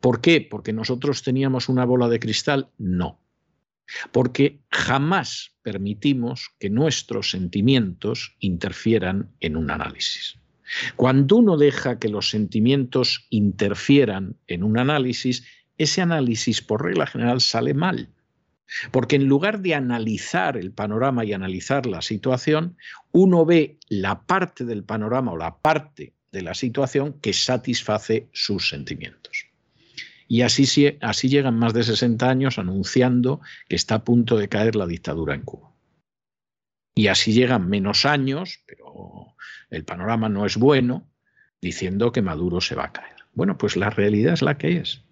[0.00, 0.40] ¿Por qué?
[0.40, 2.68] ¿Porque nosotros teníamos una bola de cristal?
[2.78, 3.20] No.
[4.12, 10.38] Porque jamás permitimos que nuestros sentimientos interfieran en un análisis.
[10.96, 15.44] Cuando uno deja que los sentimientos interfieran en un análisis,
[15.78, 18.10] ese análisis por regla general sale mal.
[18.90, 22.76] Porque en lugar de analizar el panorama y analizar la situación,
[23.12, 28.68] uno ve la parte del panorama o la parte de la situación que satisface sus
[28.68, 29.47] sentimientos.
[30.30, 30.66] Y así,
[31.28, 35.42] llegan más de 60 años anunciando que está a punto de caer la dictadura en
[35.42, 35.72] Cuba.
[36.94, 39.34] Y así llegan menos años, pero
[39.70, 41.08] el panorama no es bueno,
[41.62, 43.16] diciendo que Maduro se va a caer.
[43.32, 45.02] Bueno, pues la realidad es la que es.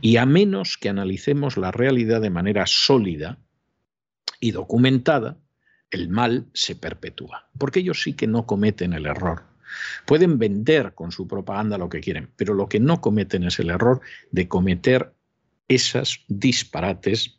[0.00, 3.38] Y a menos que analicemos la realidad de manera sólida
[4.40, 5.38] y documentada,
[5.90, 7.48] el mal se perpetúa.
[7.58, 9.53] Porque ellos sí que no cometen el error.
[10.06, 13.70] Pueden vender con su propaganda lo que quieren, pero lo que no cometen es el
[13.70, 15.14] error de cometer
[15.68, 17.38] esas disparates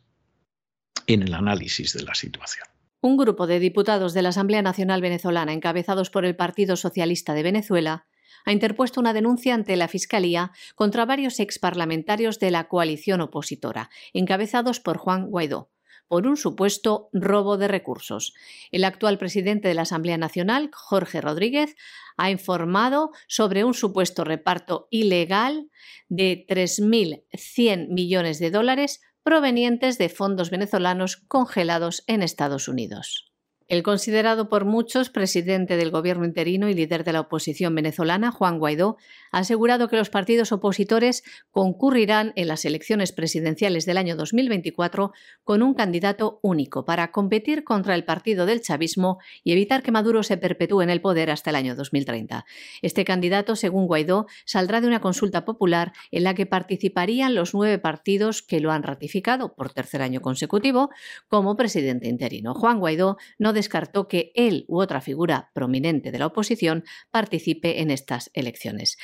[1.06, 2.66] en el análisis de la situación.
[3.00, 7.42] Un grupo de diputados de la Asamblea Nacional Venezolana, encabezados por el Partido Socialista de
[7.42, 8.06] Venezuela,
[8.44, 14.80] ha interpuesto una denuncia ante la Fiscalía contra varios exparlamentarios de la coalición opositora, encabezados
[14.80, 15.70] por Juan Guaidó,
[16.08, 18.34] por un supuesto robo de recursos.
[18.70, 21.76] El actual presidente de la Asamblea Nacional, Jorge Rodríguez,
[22.16, 25.70] ha informado sobre un supuesto reparto ilegal
[26.08, 33.35] de 3.100 millones de dólares provenientes de fondos venezolanos congelados en Estados Unidos.
[33.68, 38.60] El considerado por muchos presidente del gobierno interino y líder de la oposición venezolana, Juan
[38.60, 38.96] Guaidó,
[39.32, 45.10] ha asegurado que los partidos opositores concurrirán en las elecciones presidenciales del año 2024
[45.42, 50.22] con un candidato único para competir contra el partido del chavismo y evitar que Maduro
[50.22, 52.44] se perpetúe en el poder hasta el año 2030.
[52.82, 57.80] Este candidato, según Guaidó, saldrá de una consulta popular en la que participarían los nueve
[57.80, 60.90] partidos que lo han ratificado por tercer año consecutivo
[61.26, 62.54] como presidente interino.
[62.54, 67.90] Juan Guaidó no descartó que él u otra figura prominente de la oposición participe en
[67.90, 68.96] estas elecciones.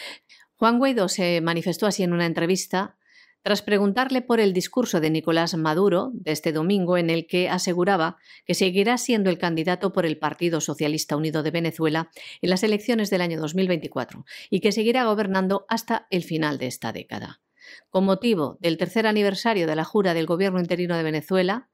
[0.55, 2.97] Juan Guaidó se manifestó así en una entrevista
[3.43, 8.17] tras preguntarle por el discurso de Nicolás Maduro de este domingo en el que aseguraba
[8.47, 12.11] que seguirá siendo el candidato por el Partido Socialista Unido de Venezuela
[12.41, 16.93] en las elecciones del año 2024 y que seguirá gobernando hasta el final de esta
[16.93, 17.41] década.
[17.91, 21.69] Con motivo del tercer aniversario de la jura del gobierno interino de Venezuela,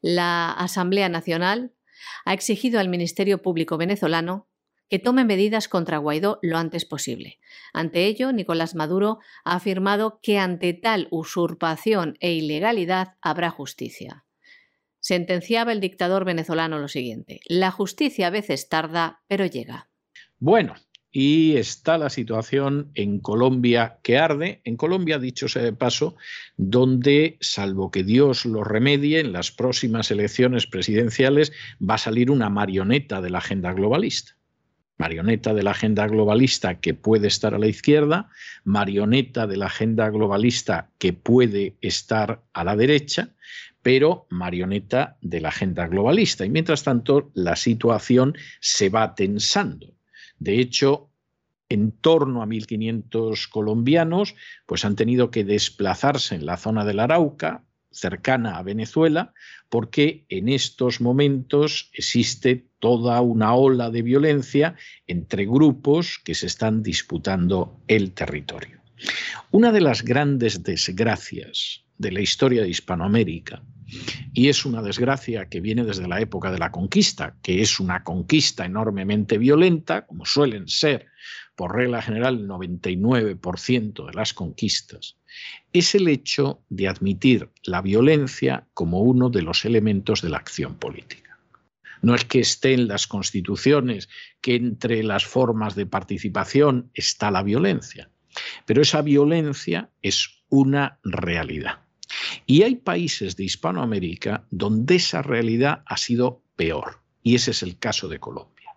[0.00, 1.72] la Asamblea Nacional
[2.24, 4.48] ha exigido al Ministerio Público venezolano
[4.88, 7.38] que tome medidas contra Guaidó lo antes posible.
[7.72, 14.24] Ante ello, Nicolás Maduro ha afirmado que ante tal usurpación e ilegalidad habrá justicia.
[15.00, 19.88] Sentenciaba el dictador venezolano lo siguiente, la justicia a veces tarda, pero llega.
[20.38, 20.74] Bueno,
[21.20, 24.60] y está la situación en Colombia que arde.
[24.62, 26.14] En Colombia, dicho sea de paso,
[26.56, 31.50] donde, salvo que Dios lo remedie, en las próximas elecciones presidenciales
[31.82, 34.36] va a salir una marioneta de la agenda globalista.
[34.96, 38.30] Marioneta de la agenda globalista que puede estar a la izquierda,
[38.62, 43.34] marioneta de la agenda globalista que puede estar a la derecha,
[43.82, 46.46] pero marioneta de la agenda globalista.
[46.46, 49.98] Y mientras tanto, la situación se va tensando.
[50.38, 51.07] De hecho,
[51.68, 54.34] en torno a 1.500 colombianos
[54.66, 59.32] pues han tenido que desplazarse en la zona del Arauca, cercana a Venezuela,
[59.68, 64.76] porque en estos momentos existe toda una ola de violencia
[65.06, 68.80] entre grupos que se están disputando el territorio.
[69.50, 73.62] Una de las grandes desgracias de la historia de Hispanoamérica
[74.32, 78.04] y es una desgracia que viene desde la época de la conquista, que es una
[78.04, 81.07] conquista enormemente violenta, como suelen ser
[81.58, 85.16] por regla general el 99% de las conquistas,
[85.72, 90.76] es el hecho de admitir la violencia como uno de los elementos de la acción
[90.76, 91.36] política.
[92.00, 94.08] No es que esté en las constituciones
[94.40, 98.08] que entre las formas de participación está la violencia,
[98.64, 101.80] pero esa violencia es una realidad.
[102.46, 107.80] Y hay países de Hispanoamérica donde esa realidad ha sido peor, y ese es el
[107.80, 108.76] caso de Colombia.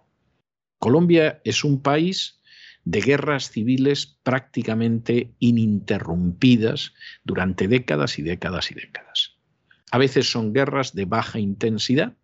[0.79, 2.40] Colombia es un país
[2.86, 9.38] de guerras civiles prácticamente ininterrumpidas durante décadas y décadas y décadas.
[9.91, 12.15] A veces son guerras de baja intensidad,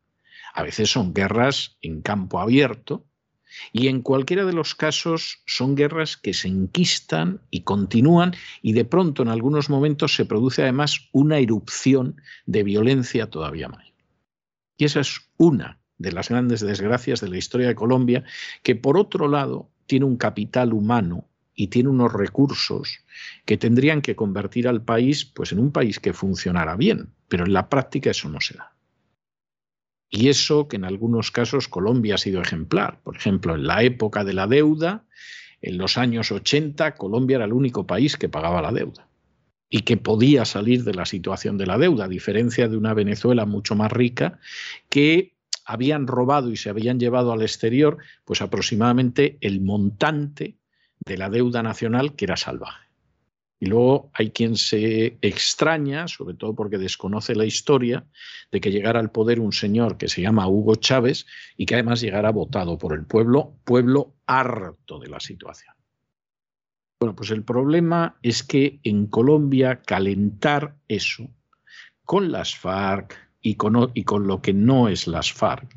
[0.53, 3.05] a veces son guerras en campo abierto,
[3.72, 8.86] y en cualquiera de los casos son guerras que se enquistan y continúan y de
[8.86, 13.93] pronto en algunos momentos se produce además una erupción de violencia todavía mayor.
[14.78, 18.24] Y esa es una de las grandes desgracias de la historia de Colombia,
[18.64, 23.00] que por otro lado tiene un capital humano y tiene unos recursos
[23.46, 27.54] que tendrían que convertir al país pues en un país que funcionara bien, pero en
[27.54, 28.74] la práctica eso no se da.
[30.10, 33.02] Y eso que en algunos casos Colombia ha sido ejemplar.
[33.04, 35.06] Por ejemplo, en la época de la deuda,
[35.62, 39.08] en los años 80, Colombia era el único país que pagaba la deuda
[39.70, 43.46] y que podía salir de la situación de la deuda, a diferencia de una Venezuela
[43.46, 44.40] mucho más rica
[44.90, 45.37] que
[45.68, 50.57] habían robado y se habían llevado al exterior pues aproximadamente el montante
[51.05, 52.88] de la deuda nacional que era salvaje.
[53.59, 58.05] Y luego hay quien se extraña, sobre todo porque desconoce la historia,
[58.51, 61.26] de que llegara al poder un señor que se llama Hugo Chávez
[61.57, 65.74] y que además llegara votado por el pueblo, pueblo harto de la situación.
[66.99, 71.30] Bueno, pues el problema es que en Colombia calentar eso
[72.05, 75.74] con las FARC y con, lo que no es las FARC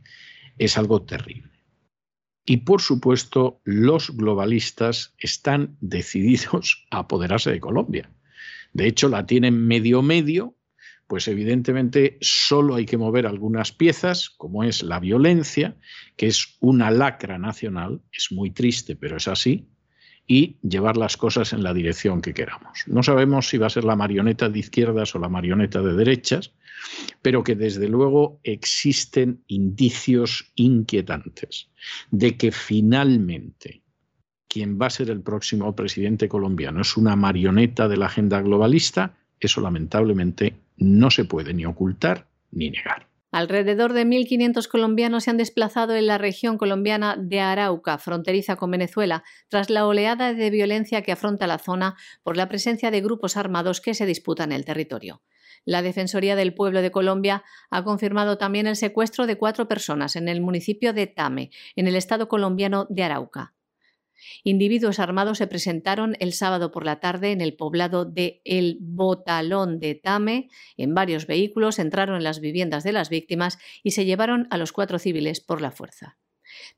[0.58, 1.50] es algo terrible.
[2.44, 8.10] Y por supuesto, los globalistas están decididos a apoderarse de Colombia.
[8.72, 10.56] De hecho, la tienen medio medio,
[11.06, 15.76] pues evidentemente solo hay que mover algunas piezas, como es la violencia,
[16.16, 19.68] que es una lacra nacional, es muy triste, pero es así,
[20.30, 22.84] y llevar las cosas en la dirección que queramos.
[22.86, 26.52] No sabemos si va a ser la marioneta de izquierdas o la marioneta de derechas,
[27.20, 31.68] pero que desde luego existen indicios inquietantes
[32.12, 33.82] de que finalmente
[34.46, 39.16] quien va a ser el próximo presidente colombiano es una marioneta de la agenda globalista,
[39.40, 43.09] eso lamentablemente no se puede ni ocultar ni negar.
[43.32, 48.72] Alrededor de 1.500 colombianos se han desplazado en la región colombiana de Arauca, fronteriza con
[48.72, 53.36] Venezuela, tras la oleada de violencia que afronta la zona por la presencia de grupos
[53.36, 55.22] armados que se disputan el territorio.
[55.64, 60.28] La Defensoría del Pueblo de Colombia ha confirmado también el secuestro de cuatro personas en
[60.28, 63.54] el municipio de Tame, en el estado colombiano de Arauca.
[64.44, 69.80] Individuos armados se presentaron el sábado por la tarde en el poblado de El Botalón
[69.80, 70.48] de Tame.
[70.76, 74.72] En varios vehículos entraron en las viviendas de las víctimas y se llevaron a los
[74.72, 76.18] cuatro civiles por la fuerza.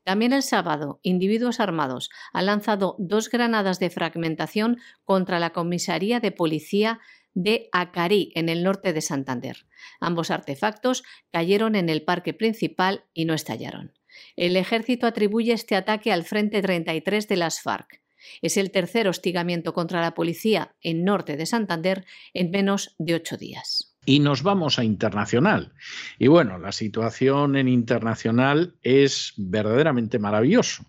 [0.03, 6.31] También el sábado, individuos armados han lanzado dos granadas de fragmentación contra la comisaría de
[6.31, 6.99] policía
[7.33, 9.65] de Acarí, en el norte de Santander.
[9.99, 13.93] Ambos artefactos cayeron en el parque principal y no estallaron.
[14.35, 18.01] El ejército atribuye este ataque al Frente 33 de las FARC.
[18.41, 23.37] Es el tercer hostigamiento contra la policía en norte de Santander en menos de ocho
[23.37, 23.95] días.
[24.05, 25.73] Y nos vamos a internacional.
[26.19, 30.85] Y bueno, la situación en internacional es verdaderamente maravilloso.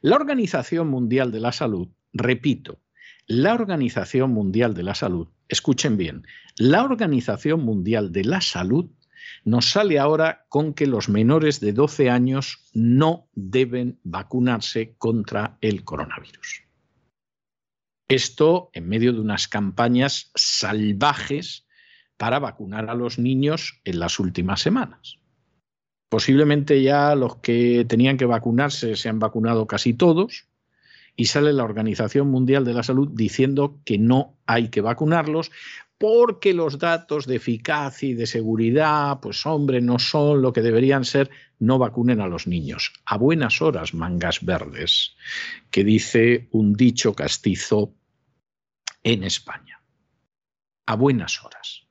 [0.00, 2.80] La Organización Mundial de la Salud, repito,
[3.26, 8.90] la Organización Mundial de la Salud, escuchen bien, la Organización Mundial de la Salud
[9.44, 15.84] nos sale ahora con que los menores de 12 años no deben vacunarse contra el
[15.84, 16.62] coronavirus.
[18.08, 21.66] Esto en medio de unas campañas salvajes
[22.16, 25.18] para vacunar a los niños en las últimas semanas.
[26.08, 30.46] Posiblemente ya los que tenían que vacunarse se han vacunado casi todos,
[31.16, 35.52] y sale la Organización Mundial de la Salud diciendo que no hay que vacunarlos
[35.98, 41.04] porque los datos de eficacia y de seguridad, pues hombre, no son lo que deberían
[41.04, 42.92] ser, no vacunen a los niños.
[43.06, 45.16] A buenas horas, mangas verdes,
[45.70, 47.94] que dice un dicho castizo
[49.02, 49.80] en España.
[50.86, 51.86] A buenas horas.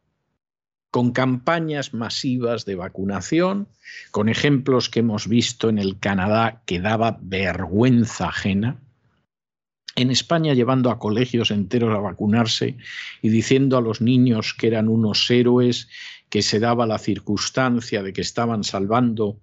[0.92, 3.70] Con campañas masivas de vacunación,
[4.12, 8.80] con ejemplos que hemos visto en el Canadá que daba vergüenza ajena,
[9.96, 12.78] en España llevando a colegios enteros a vacunarse
[13.22, 15.88] y diciendo a los niños que eran unos héroes,
[16.30, 19.40] que se daba la circunstancia de que estaban salvando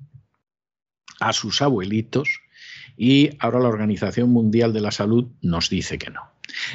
[1.21, 2.29] a sus abuelitos
[2.97, 6.21] y ahora la Organización Mundial de la Salud nos dice que no.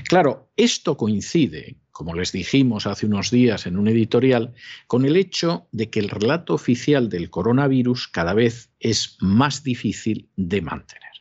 [0.08, 4.54] Claro, esto coincide, como les dijimos hace unos días en un editorial,
[4.88, 10.30] con el hecho de que el relato oficial del coronavirus cada vez es más difícil
[10.36, 11.12] de mantener.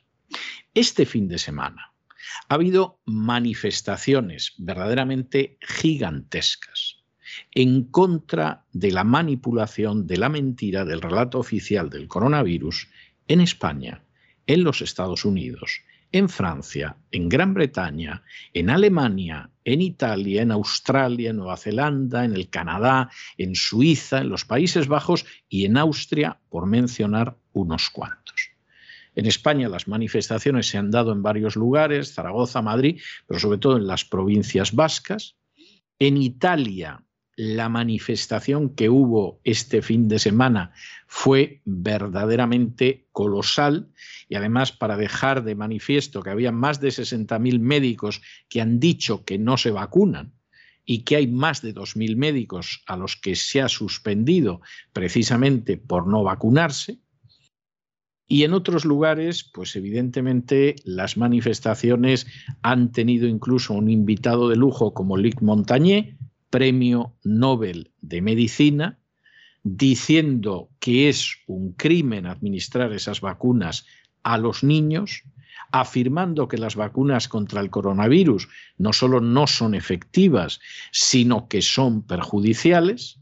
[0.73, 1.94] Este fin de semana,
[2.49, 7.05] ha habido manifestaciones verdaderamente gigantescas
[7.53, 12.89] en contra de la manipulación, de la mentira del relato oficial del coronavirus
[13.29, 14.03] en España,
[14.47, 15.81] en los Estados Unidos,
[16.13, 18.23] en Francia, en Gran Bretaña,
[18.53, 24.29] en Alemania, en Italia, en Australia, en Nueva Zelanda, en el Canadá, en Suiza, en
[24.29, 28.34] los Países Bajos y en Austria, por mencionar unos cuantos.
[29.15, 33.77] En España las manifestaciones se han dado en varios lugares, Zaragoza, Madrid, pero sobre todo
[33.77, 35.37] en las provincias vascas.
[35.99, 37.05] En Italia
[37.37, 40.73] la manifestación que hubo este fin de semana
[41.07, 43.89] fue verdaderamente colosal
[44.29, 49.25] y además para dejar de manifiesto que había más de 60.000 médicos que han dicho
[49.25, 50.33] que no se vacunan
[50.85, 54.61] y que hay más de 2.000 médicos a los que se ha suspendido
[54.93, 56.99] precisamente por no vacunarse.
[58.27, 62.27] Y en otros lugares, pues evidentemente las manifestaciones
[62.63, 66.17] han tenido incluso un invitado de lujo como Luc Montagné,
[66.49, 68.99] premio Nobel de Medicina,
[69.63, 73.87] diciendo que es un crimen administrar esas vacunas
[74.23, 75.25] a los niños,
[75.73, 78.49] afirmando que las vacunas contra el coronavirus
[78.79, 80.61] no solo no son efectivas,
[80.93, 83.19] sino que son perjudiciales,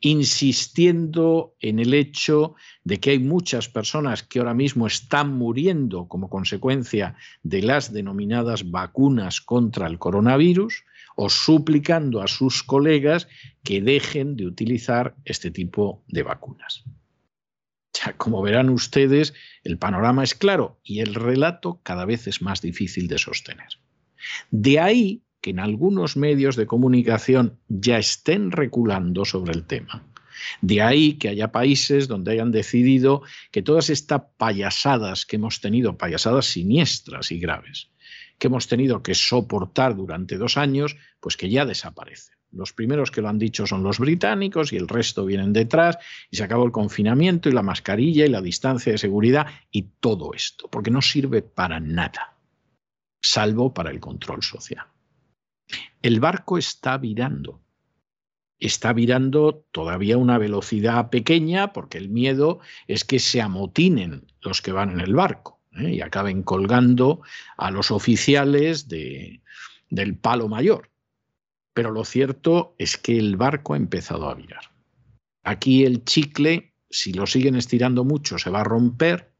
[0.00, 6.28] insistiendo en el hecho de que hay muchas personas que ahora mismo están muriendo como
[6.28, 10.84] consecuencia de las denominadas vacunas contra el coronavirus,
[11.16, 13.26] o suplicando a sus colegas
[13.64, 16.84] que dejen de utilizar este tipo de vacunas.
[18.18, 19.32] Como verán ustedes,
[19.64, 23.68] el panorama es claro y el relato cada vez es más difícil de sostener.
[24.50, 30.02] De ahí que en algunos medios de comunicación ya estén reculando sobre el tema.
[30.60, 33.22] De ahí que haya países donde hayan decidido
[33.52, 37.92] que todas estas payasadas que hemos tenido, payasadas siniestras y graves,
[38.40, 42.34] que hemos tenido que soportar durante dos años, pues que ya desaparecen.
[42.50, 45.96] Los primeros que lo han dicho son los británicos y el resto vienen detrás
[46.28, 50.34] y se acabó el confinamiento y la mascarilla y la distancia de seguridad y todo
[50.34, 52.36] esto, porque no sirve para nada,
[53.22, 54.86] salvo para el control social.
[56.02, 57.60] El barco está virando.
[58.58, 64.62] Está virando todavía a una velocidad pequeña porque el miedo es que se amotinen los
[64.62, 65.94] que van en el barco ¿eh?
[65.94, 67.22] y acaben colgando
[67.56, 69.42] a los oficiales de,
[69.90, 70.90] del palo mayor.
[71.74, 74.70] Pero lo cierto es que el barco ha empezado a virar.
[75.42, 79.35] Aquí el chicle, si lo siguen estirando mucho, se va a romper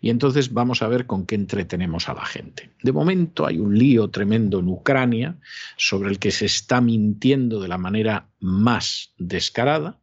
[0.00, 2.70] y entonces vamos a ver con qué entretenemos a la gente.
[2.82, 5.36] De momento hay un lío tremendo en Ucrania
[5.76, 9.98] sobre el que se está mintiendo de la manera más descarada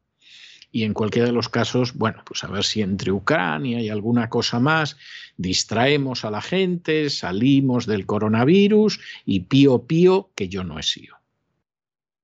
[0.72, 4.30] y en cualquiera de los casos, bueno, pues a ver si entre Ucrania y alguna
[4.30, 4.98] cosa más
[5.38, 11.16] distraemos a la gente, salimos del coronavirus y pío pío que yo no he sido.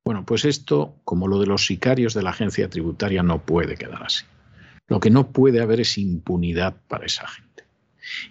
[0.06, 4.04] Bueno, pues esto, como lo de los sicarios de la agencia tributaria, no puede quedar
[4.04, 4.26] así.
[4.88, 7.63] Lo que no puede haber es impunidad para esa gente.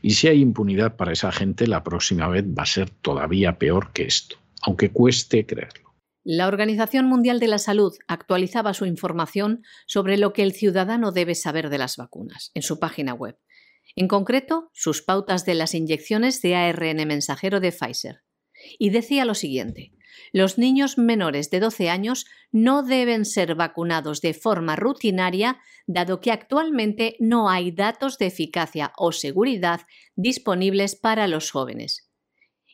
[0.01, 3.93] Y si hay impunidad para esa gente, la próxima vez va a ser todavía peor
[3.93, 5.93] que esto, aunque cueste creerlo.
[6.25, 11.35] La Organización Mundial de la Salud actualizaba su información sobre lo que el ciudadano debe
[11.35, 13.39] saber de las vacunas en su página web.
[13.97, 18.23] En concreto, sus pautas de las inyecciones de ARN mensajero de Pfizer.
[18.79, 19.93] Y decía lo siguiente.
[20.32, 26.32] Los niños menores de 12 años no deben ser vacunados de forma rutinaria, dado que
[26.32, 29.82] actualmente no hay datos de eficacia o seguridad
[30.16, 32.12] disponibles para los jóvenes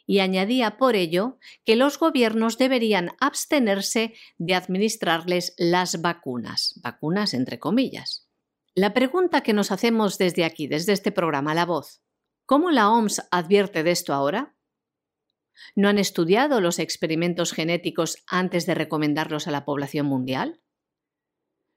[0.09, 7.59] y añadía por ello que los gobiernos deberían abstenerse de administrarles las vacunas, vacunas entre
[7.59, 8.27] comillas.
[8.75, 12.01] La pregunta que nos hacemos desde aquí, desde este programa La Voz,
[12.47, 14.57] ¿cómo la OMS advierte de esto ahora?
[15.75, 20.61] ¿No han estudiado los experimentos genéticos antes de recomendarlos a la población mundial?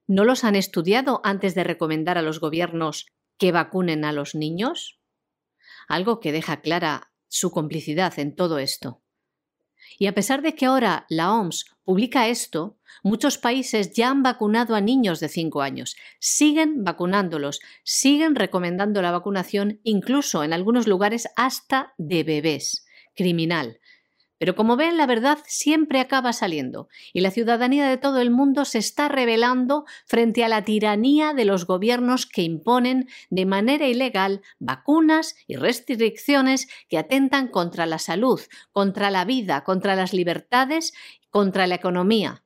[0.07, 3.07] ¿No los han estudiado antes de recomendar a los gobiernos
[3.37, 4.99] que vacunen a los niños?
[5.87, 9.01] Algo que deja clara su complicidad en todo esto.
[9.97, 14.75] Y a pesar de que ahora la OMS publica esto, muchos países ya han vacunado
[14.75, 21.27] a niños de 5 años, siguen vacunándolos, siguen recomendando la vacunación, incluso en algunos lugares
[21.35, 22.85] hasta de bebés.
[23.15, 23.79] Criminal.
[24.41, 28.65] Pero como ven, la verdad siempre acaba saliendo y la ciudadanía de todo el mundo
[28.65, 34.41] se está rebelando frente a la tiranía de los gobiernos que imponen de manera ilegal
[34.57, 38.41] vacunas y restricciones que atentan contra la salud,
[38.71, 40.93] contra la vida, contra las libertades,
[41.29, 42.43] contra la economía.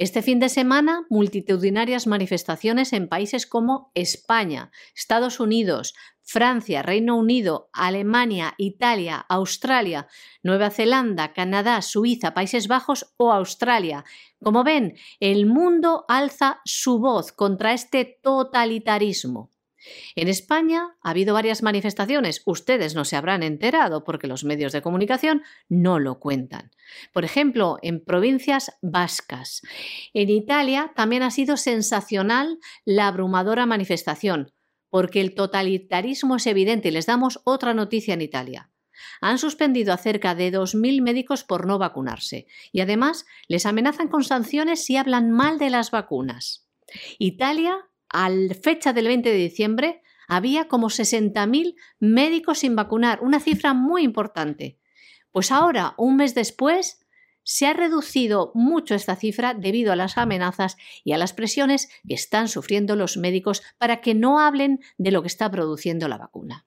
[0.00, 5.92] Este fin de semana, multitudinarias manifestaciones en países como España, Estados Unidos,
[6.22, 10.08] Francia, Reino Unido, Alemania, Italia, Australia,
[10.42, 14.06] Nueva Zelanda, Canadá, Suiza, Países Bajos o Australia.
[14.42, 19.50] Como ven, el mundo alza su voz contra este totalitarismo.
[20.14, 22.42] En España ha habido varias manifestaciones.
[22.44, 26.70] Ustedes no se habrán enterado porque los medios de comunicación no lo cuentan.
[27.12, 29.62] Por ejemplo, en provincias vascas.
[30.12, 34.52] En Italia también ha sido sensacional la abrumadora manifestación,
[34.90, 38.70] porque el totalitarismo es evidente y les damos otra noticia en Italia.
[39.22, 44.24] han suspendido a cerca de 2.000 médicos por no vacunarse y además les amenazan con
[44.24, 46.68] sanciones si hablan mal de las vacunas.
[47.18, 48.30] Italia, a
[48.60, 54.78] fecha del 20 de diciembre, había como 60.000 médicos sin vacunar, una cifra muy importante.
[55.32, 57.00] Pues ahora, un mes después,
[57.42, 62.14] se ha reducido mucho esta cifra debido a las amenazas y a las presiones que
[62.14, 66.66] están sufriendo los médicos para que no hablen de lo que está produciendo la vacuna.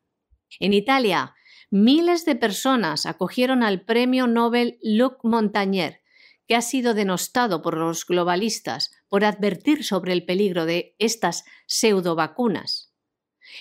[0.59, 1.35] En Italia,
[1.69, 6.02] miles de personas acogieron al premio Nobel Luc Montagnier,
[6.47, 12.93] que ha sido denostado por los globalistas por advertir sobre el peligro de estas pseudovacunas.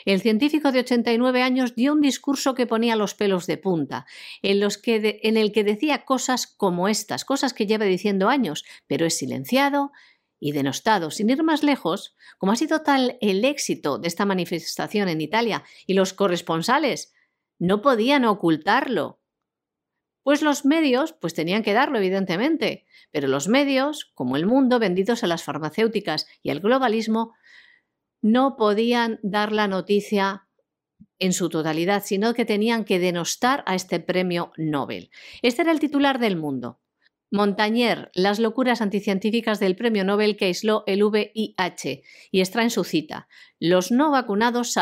[0.04, 4.06] El científico de 89 años dio un discurso que ponía los pelos de punta,
[4.42, 9.18] en, en el que decía cosas como estas, cosas que lleva diciendo años, pero es
[9.18, 9.92] silenciado
[10.40, 11.10] y denostado.
[11.10, 15.64] Sin ir más lejos, como ha sido tal el éxito de esta manifestación en Italia
[15.86, 17.12] y los corresponsales
[17.58, 19.21] no podían ocultarlo.
[20.22, 25.24] Pues los medios, pues tenían que darlo, evidentemente, pero los medios, como el mundo, vendidos
[25.24, 27.34] a las farmacéuticas y al globalismo,
[28.20, 30.46] no podían dar la noticia
[31.18, 35.10] en su totalidad, sino que tenían que denostar a este premio Nobel.
[35.42, 36.80] Este era el titular del mundo.
[37.34, 43.26] Montañer, las locuras anticientíficas del premio Nobel que aisló el VIH, y extraen su cita.
[43.58, 44.74] Los no vacunados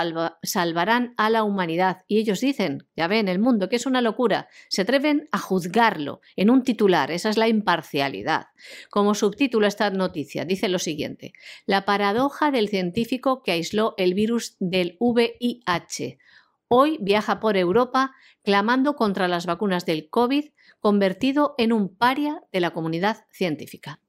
[0.43, 1.99] salvarán a la humanidad.
[2.09, 4.49] Y ellos dicen, ya ven, el mundo, que es una locura.
[4.69, 7.13] Se atreven a juzgarlo en un titular.
[7.13, 8.47] Esa es la imparcialidad.
[8.91, 11.33] Como subtítulo esta noticia dice lo siguiente.
[11.67, 16.19] La paradoja del científico que aisló el virus del VIH.
[16.67, 20.47] Hoy viaja por Europa clamando contra las vacunas del COVID
[20.81, 24.01] convertido en un paria de la comunidad científica.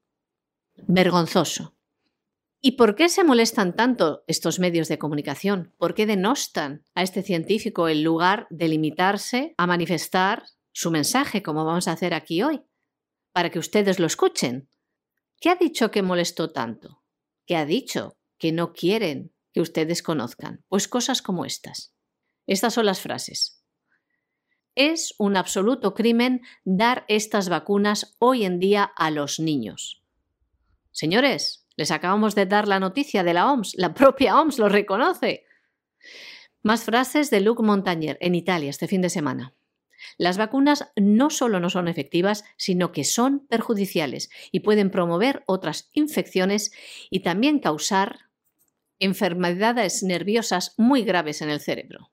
[0.88, 1.76] Vergonzoso.
[2.60, 5.74] ¿Y por qué se molestan tanto estos medios de comunicación?
[5.78, 11.64] ¿Por qué denostan a este científico en lugar de limitarse a manifestar su mensaje, como
[11.64, 12.62] vamos a hacer aquí hoy,
[13.32, 14.68] para que ustedes lo escuchen?
[15.40, 17.02] ¿Qué ha dicho que molestó tanto?
[17.46, 20.64] ¿Qué ha dicho que no quieren que ustedes conozcan?
[20.68, 21.92] Pues cosas como estas.
[22.46, 23.61] Estas son las frases.
[24.74, 30.02] Es un absoluto crimen dar estas vacunas hoy en día a los niños.
[30.92, 35.44] Señores, les acabamos de dar la noticia de la OMS, la propia OMS lo reconoce.
[36.62, 39.54] Más frases de Luc Montagnier en Italia este fin de semana.
[40.16, 45.90] Las vacunas no solo no son efectivas, sino que son perjudiciales y pueden promover otras
[45.92, 46.72] infecciones
[47.10, 48.30] y también causar
[48.98, 52.11] enfermedades nerviosas muy graves en el cerebro.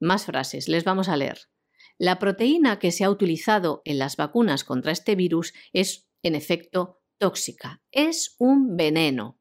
[0.00, 1.50] Más frases, les vamos a leer.
[1.98, 7.02] La proteína que se ha utilizado en las vacunas contra este virus es, en efecto,
[7.18, 7.82] tóxica.
[7.92, 9.38] Es un veneno.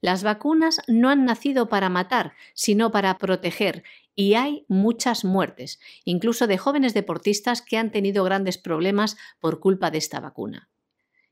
[0.00, 3.84] Las vacunas no han nacido para matar, sino para proteger,
[4.16, 9.92] y hay muchas muertes, incluso de jóvenes deportistas que han tenido grandes problemas por culpa
[9.92, 10.70] de esta vacuna.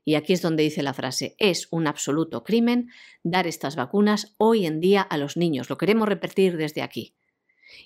[0.05, 2.89] Y aquí es donde dice la frase, es un absoluto crimen
[3.23, 5.69] dar estas vacunas hoy en día a los niños.
[5.69, 7.15] Lo queremos repetir desde aquí.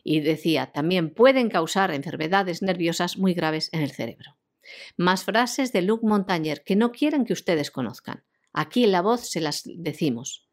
[0.04, 4.38] Y decía, también pueden causar enfermedades nerviosas muy graves en el cerebro.
[4.98, 8.24] Más frases de Luc Montagnier que no quieren que ustedes conozcan.
[8.54, 10.48] Aquí en la voz se las decimos.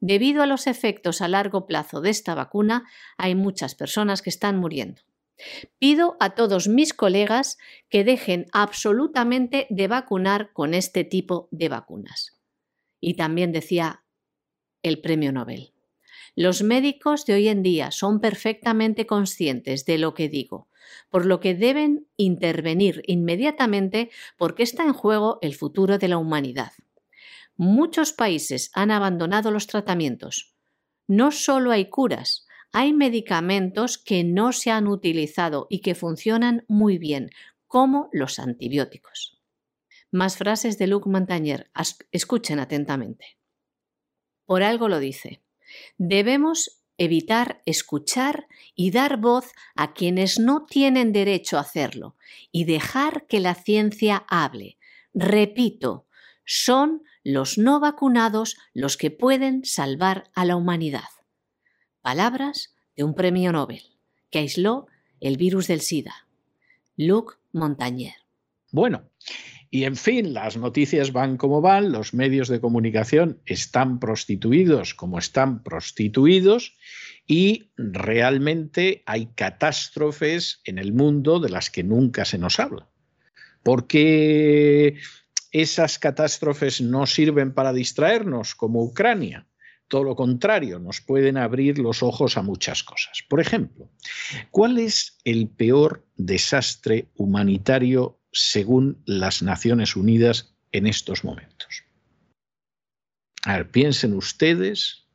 [0.00, 4.58] Debido a los efectos a largo plazo de esta vacuna, hay muchas personas que están
[4.58, 5.02] muriendo.
[5.78, 7.58] Pido a todos mis colegas
[7.88, 12.38] que dejen absolutamente de vacunar con este tipo de vacunas.
[13.00, 14.04] Y también decía
[14.82, 15.73] el premio Nobel.
[16.36, 20.68] Los médicos de hoy en día son perfectamente conscientes de lo que digo,
[21.08, 26.72] por lo que deben intervenir inmediatamente porque está en juego el futuro de la humanidad.
[27.56, 30.56] Muchos países han abandonado los tratamientos.
[31.06, 36.98] No solo hay curas, hay medicamentos que no se han utilizado y que funcionan muy
[36.98, 37.30] bien,
[37.68, 39.40] como los antibióticos.
[40.10, 41.70] Más frases de Luc Montagnier.
[42.10, 43.38] Escuchen atentamente.
[44.46, 45.43] Por algo lo dice.
[45.98, 52.16] Debemos evitar escuchar y dar voz a quienes no tienen derecho a hacerlo
[52.52, 54.78] y dejar que la ciencia hable.
[55.12, 56.06] Repito,
[56.44, 61.08] son los no vacunados los que pueden salvar a la humanidad.
[62.02, 63.82] Palabras de un premio Nobel
[64.30, 64.86] que aisló
[65.20, 66.26] el virus del SIDA.
[66.96, 68.14] Luc Montagnier.
[68.70, 69.08] Bueno,
[69.70, 75.18] y en fin, las noticias van como van, los medios de comunicación están prostituidos como
[75.18, 76.76] están prostituidos
[77.26, 82.88] y realmente hay catástrofes en el mundo de las que nunca se nos habla.
[83.62, 84.98] Porque
[85.52, 89.46] esas catástrofes no sirven para distraernos como Ucrania.
[89.86, 93.22] todo lo contrario, nos pueden abrir los ojos a muchas cosas.
[93.28, 93.90] Por ejemplo,
[94.50, 101.84] ¿cuál es el peor desastre humanitario según las Naciones Unidas en estos momentos?
[103.44, 105.06] A ver, piensen ustedes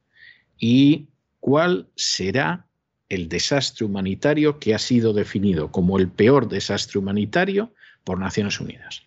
[0.58, 1.10] y
[1.40, 2.68] cuál será
[3.10, 9.04] el desastre humanitario que ha sido definido como el peor desastre humanitario por Naciones Unidas.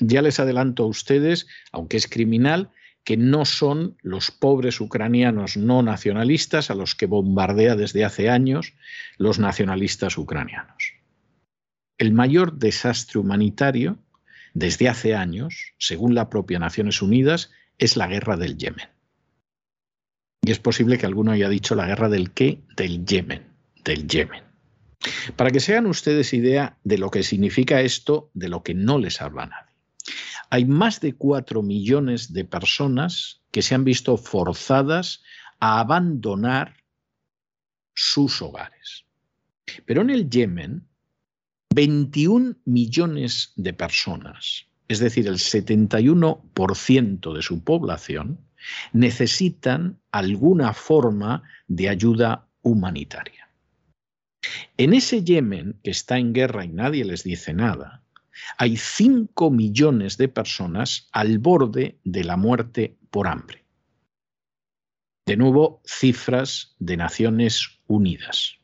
[0.00, 2.70] Ya les adelanto a ustedes, aunque es criminal,
[3.04, 8.74] que no son los pobres ucranianos no nacionalistas a los que bombardea desde hace años
[9.16, 10.99] los nacionalistas ucranianos.
[12.00, 13.98] El mayor desastre humanitario
[14.54, 18.88] desde hace años, según la propia Naciones Unidas, es la guerra del Yemen.
[20.40, 23.44] Y es posible que alguno haya dicho la guerra del qué, del Yemen,
[23.84, 24.42] del Yemen.
[25.36, 28.98] Para que se hagan ustedes idea de lo que significa esto, de lo que no
[28.98, 29.74] les habla nadie.
[30.48, 35.22] Hay más de cuatro millones de personas que se han visto forzadas
[35.58, 36.76] a abandonar
[37.94, 39.04] sus hogares.
[39.84, 40.88] Pero en el Yemen,
[41.72, 48.40] 21 millones de personas, es decir, el 71% de su población,
[48.92, 53.48] necesitan alguna forma de ayuda humanitaria.
[54.76, 58.02] En ese Yemen, que está en guerra y nadie les dice nada,
[58.58, 63.64] hay 5 millones de personas al borde de la muerte por hambre.
[65.26, 68.58] De nuevo, cifras de Naciones Unidas.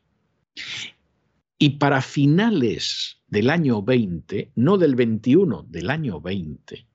[1.57, 6.87] Y para finales del año 20, no del 21, del año 20,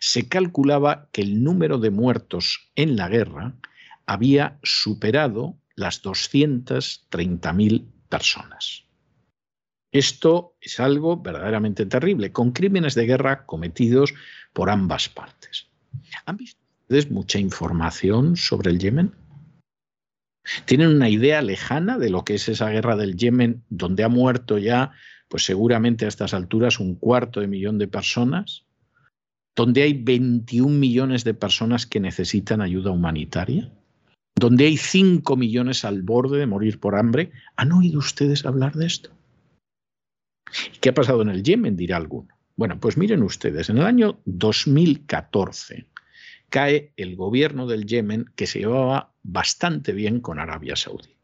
[0.00, 3.54] se calculaba que el número de muertos en la guerra
[4.06, 8.84] había superado las 230.000 personas.
[9.92, 14.14] Esto es algo verdaderamente terrible, con crímenes de guerra cometidos
[14.52, 15.68] por ambas partes.
[16.26, 19.14] ¿Han visto ustedes mucha información sobre el Yemen?
[20.64, 24.58] ¿Tienen una idea lejana de lo que es esa guerra del Yemen, donde ha muerto
[24.58, 24.92] ya,
[25.28, 28.64] pues seguramente a estas alturas, un cuarto de millón de personas?
[29.58, 33.68] donde hay 21 millones de personas que necesitan ayuda humanitaria,
[34.36, 37.32] donde hay 5 millones al borde de morir por hambre.
[37.56, 39.10] ¿Han oído ustedes hablar de esto?
[40.80, 41.76] ¿Qué ha pasado en el Yemen?
[41.76, 42.28] dirá alguno.
[42.54, 45.86] Bueno, pues miren ustedes, en el año 2014
[46.50, 51.16] cae el gobierno del Yemen que se llevaba bastante bien con Arabia Saudí.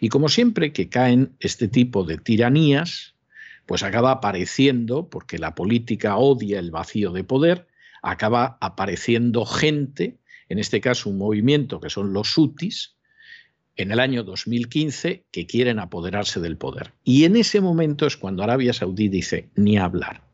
[0.00, 3.14] Y como siempre que caen este tipo de tiranías,
[3.66, 7.66] pues acaba apareciendo, porque la política odia el vacío de poder,
[8.02, 12.96] acaba apareciendo gente, en este caso un movimiento que son los Hutis,
[13.76, 16.92] en el año 2015 que quieren apoderarse del poder.
[17.02, 20.31] Y en ese momento es cuando Arabia Saudí dice, ni hablar.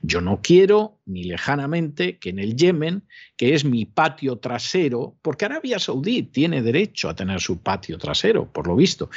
[0.00, 3.02] Yo no quiero, ni lejanamente, que en el Yemen,
[3.36, 8.52] que es mi patio trasero, porque Arabia Saudí tiene derecho a tener su patio trasero,
[8.52, 9.10] por lo visto,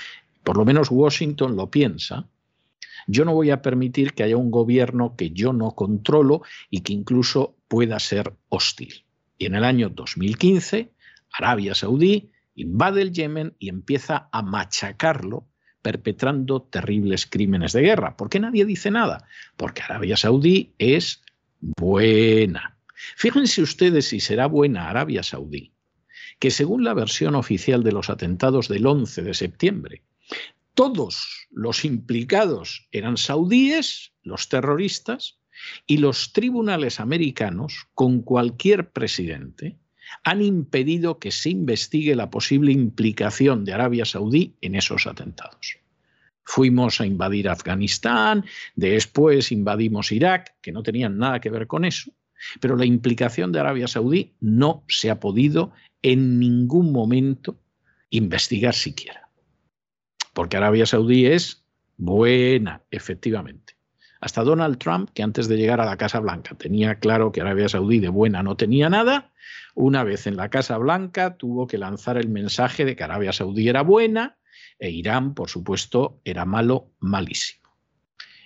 [0.44, 2.28] por lo menos Washington lo piensa,
[3.08, 6.94] yo no voy a permitir que haya un gobierno que yo no controlo y que
[6.94, 9.06] incluso pueda ser hostil.
[9.38, 10.92] Y en el año 2015,
[11.32, 15.48] Arabia Saudí invade el Yemen y empieza a machacarlo
[15.82, 18.18] perpetrando terribles crímenes de guerra.
[18.18, 19.28] ¿Por qué nadie dice nada?
[19.58, 21.24] Porque Arabia Saudí es
[21.60, 22.78] buena.
[23.16, 25.72] Fíjense ustedes si será buena Arabia Saudí,
[26.40, 30.04] que según la versión oficial de los atentados del 11 de septiembre,
[30.74, 35.40] todos los implicados eran saudíes, los terroristas,
[35.86, 39.78] y los tribunales americanos, con cualquier presidente,
[40.24, 45.78] han impedido que se investigue la posible implicación de Arabia Saudí en esos atentados.
[46.43, 48.45] Fuimos a invadir Afganistán,
[48.76, 52.12] después invadimos Irak, que no tenían nada que ver con eso,
[52.59, 57.59] pero la implicación de Arabia Saudí no se ha podido en ningún momento
[58.09, 59.22] investigar siquiera
[60.34, 61.64] porque Arabia Saudí es
[61.97, 63.76] buena, efectivamente.
[64.22, 67.68] Hasta Donald Trump, que antes de llegar a la Casa Blanca tenía claro que Arabia
[67.68, 69.32] Saudí de buena no tenía nada,
[69.74, 73.68] una vez en la Casa Blanca tuvo que lanzar el mensaje de que Arabia Saudí
[73.68, 74.38] era buena
[74.78, 77.62] e Irán, por supuesto, era malo, malísimo.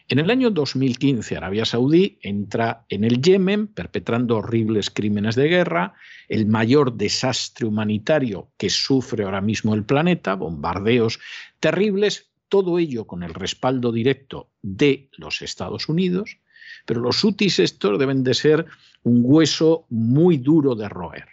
[0.07, 5.95] En el año 2015, Arabia Saudí entra en el Yemen perpetrando horribles crímenes de guerra,
[6.29, 11.19] el mayor desastre humanitario que sufre ahora mismo el planeta, bombardeos
[11.59, 16.37] terribles, todo ello con el respaldo directo de los Estados Unidos,
[16.85, 18.65] pero los hutis estos deben de ser
[19.03, 21.27] un hueso muy duro de roer.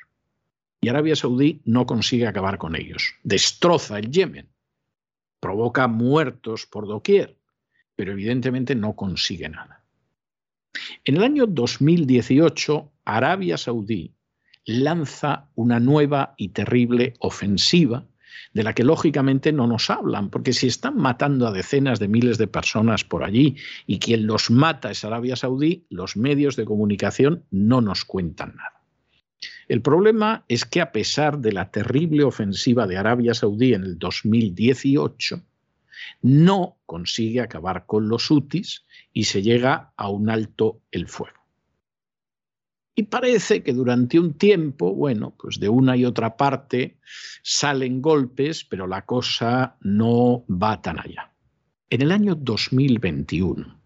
[0.80, 3.14] Y Arabia Saudí no consigue acabar con ellos.
[3.22, 4.48] Destroza el Yemen,
[5.40, 7.36] provoca muertos por doquier
[7.96, 9.84] pero evidentemente no consigue nada.
[11.04, 14.14] En el año 2018, Arabia Saudí
[14.64, 18.06] lanza una nueva y terrible ofensiva
[18.52, 22.38] de la que lógicamente no nos hablan, porque si están matando a decenas de miles
[22.38, 23.56] de personas por allí
[23.86, 28.82] y quien los mata es Arabia Saudí, los medios de comunicación no nos cuentan nada.
[29.68, 33.98] El problema es que a pesar de la terrible ofensiva de Arabia Saudí en el
[33.98, 35.42] 2018,
[36.22, 41.41] no consigue acabar con los hutis y se llega a un alto el fuego.
[42.94, 46.98] Y parece que durante un tiempo, bueno, pues de una y otra parte
[47.42, 51.32] salen golpes, pero la cosa no va tan allá.
[51.88, 53.80] En el año 2021,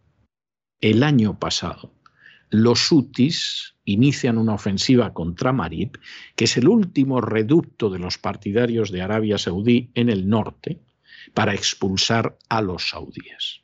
[0.81, 1.93] el año pasado,
[2.51, 5.99] los hutis inician una ofensiva contra Marib,
[6.35, 10.81] que es el último reducto de los partidarios de Arabia Saudí en el norte,
[11.35, 13.63] para expulsar a los saudíes.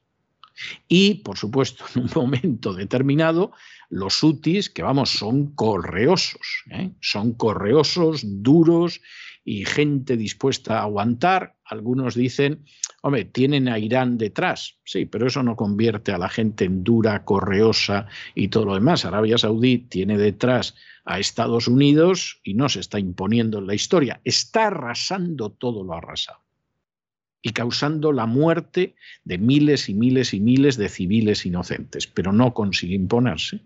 [0.88, 3.52] Y, por supuesto, en un momento determinado,
[3.92, 6.92] los hutis, que vamos, son correosos, ¿eh?
[7.00, 9.02] son correosos, duros
[9.44, 11.56] y gente dispuesta a aguantar.
[11.62, 12.64] Algunos dicen,
[13.02, 17.26] hombre, tienen a Irán detrás, sí, pero eso no convierte a la gente en dura,
[17.26, 19.04] correosa y todo lo demás.
[19.04, 20.74] Arabia Saudí tiene detrás
[21.04, 25.92] a Estados Unidos y no se está imponiendo en la historia, está arrasando todo lo
[25.92, 26.40] arrasado
[27.42, 32.54] y causando la muerte de miles y miles y miles de civiles inocentes, pero no
[32.54, 33.60] consigue imponerse.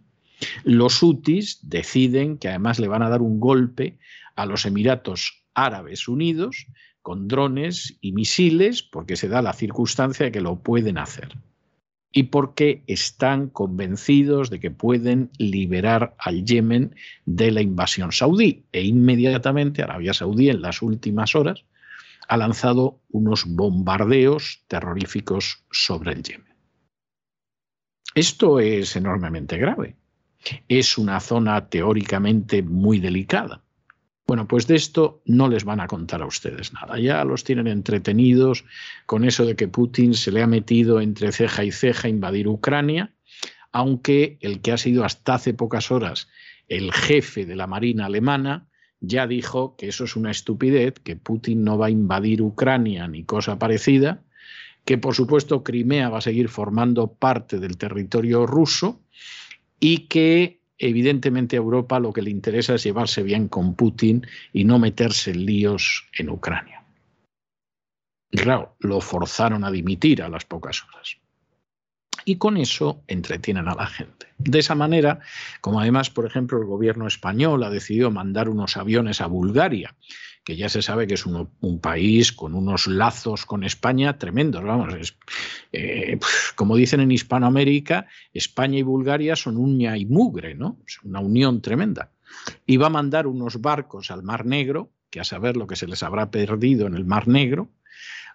[0.65, 3.99] Los hutis deciden que además le van a dar un golpe
[4.35, 6.67] a los Emiratos Árabes Unidos
[7.03, 11.37] con drones y misiles, porque se da la circunstancia de que lo pueden hacer
[12.17, 16.95] y porque están convencidos de que pueden liberar al Yemen
[17.27, 18.65] de la invasión saudí.
[18.73, 21.65] E inmediatamente Arabia Saudí en las últimas horas
[22.27, 26.55] ha lanzado unos bombardeos terroríficos sobre el Yemen.
[28.15, 29.95] Esto es enormemente grave.
[30.69, 33.63] Es una zona teóricamente muy delicada.
[34.27, 36.99] Bueno, pues de esto no les van a contar a ustedes nada.
[36.99, 38.65] Ya los tienen entretenidos
[39.07, 42.49] con eso de que Putin se le ha metido entre ceja y ceja a invadir
[42.49, 43.15] Ucrania,
[43.71, 46.29] aunque el que ha sido hasta hace pocas horas
[46.69, 48.67] el jefe de la Marina alemana
[49.01, 53.25] ya dijo que eso es una estupidez, que Putin no va a invadir Ucrania ni
[53.25, 54.23] cosa parecida,
[54.85, 59.01] que por supuesto Crimea va a seguir formando parte del territorio ruso
[59.81, 64.65] y que evidentemente a Europa lo que le interesa es llevarse bien con Putin y
[64.65, 66.85] no meterse en líos en Ucrania.
[68.31, 71.19] Y claro, lo forzaron a dimitir a las pocas horas
[72.27, 74.27] y con eso entretienen a la gente.
[74.37, 75.21] De esa manera,
[75.61, 79.95] como además, por ejemplo, el gobierno español ha decidido mandar unos aviones a Bulgaria,
[80.47, 84.63] que ya se sabe que es un, país con unos lazos con España tremendos.
[84.63, 85.17] Vamos,
[85.73, 86.21] eh,
[86.55, 90.79] como dicen en Hispanoamérica, España y Bulgaria son uña y mugre, ¿no?
[90.87, 92.13] Es una unión tremenda.
[92.65, 95.89] Y va a mandar unos barcos al Mar Negro, que a saber lo que se
[95.89, 97.73] les habrá perdido en el Mar Negro,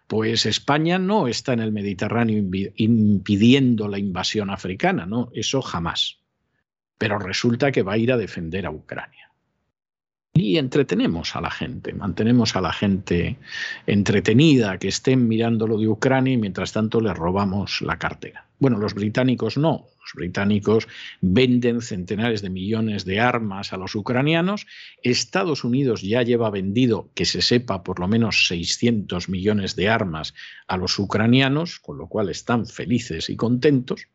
[0.07, 2.43] pues España no está en el Mediterráneo
[2.75, 6.19] impidiendo la invasión africana, no, eso jamás.
[6.97, 9.30] Pero resulta que va a ir a defender a Ucrania.
[10.33, 13.37] Y entretenemos a la gente, mantenemos a la gente
[13.85, 18.47] entretenida, que estén mirando lo de Ucrania y mientras tanto les robamos la cartera.
[18.57, 20.87] Bueno, los británicos no, los británicos
[21.19, 24.67] venden centenares de millones de armas a los ucranianos.
[25.03, 30.33] Estados Unidos ya lleva vendido, que se sepa, por lo menos 600 millones de armas
[30.67, 34.07] a los ucranianos, con lo cual están felices y contentos.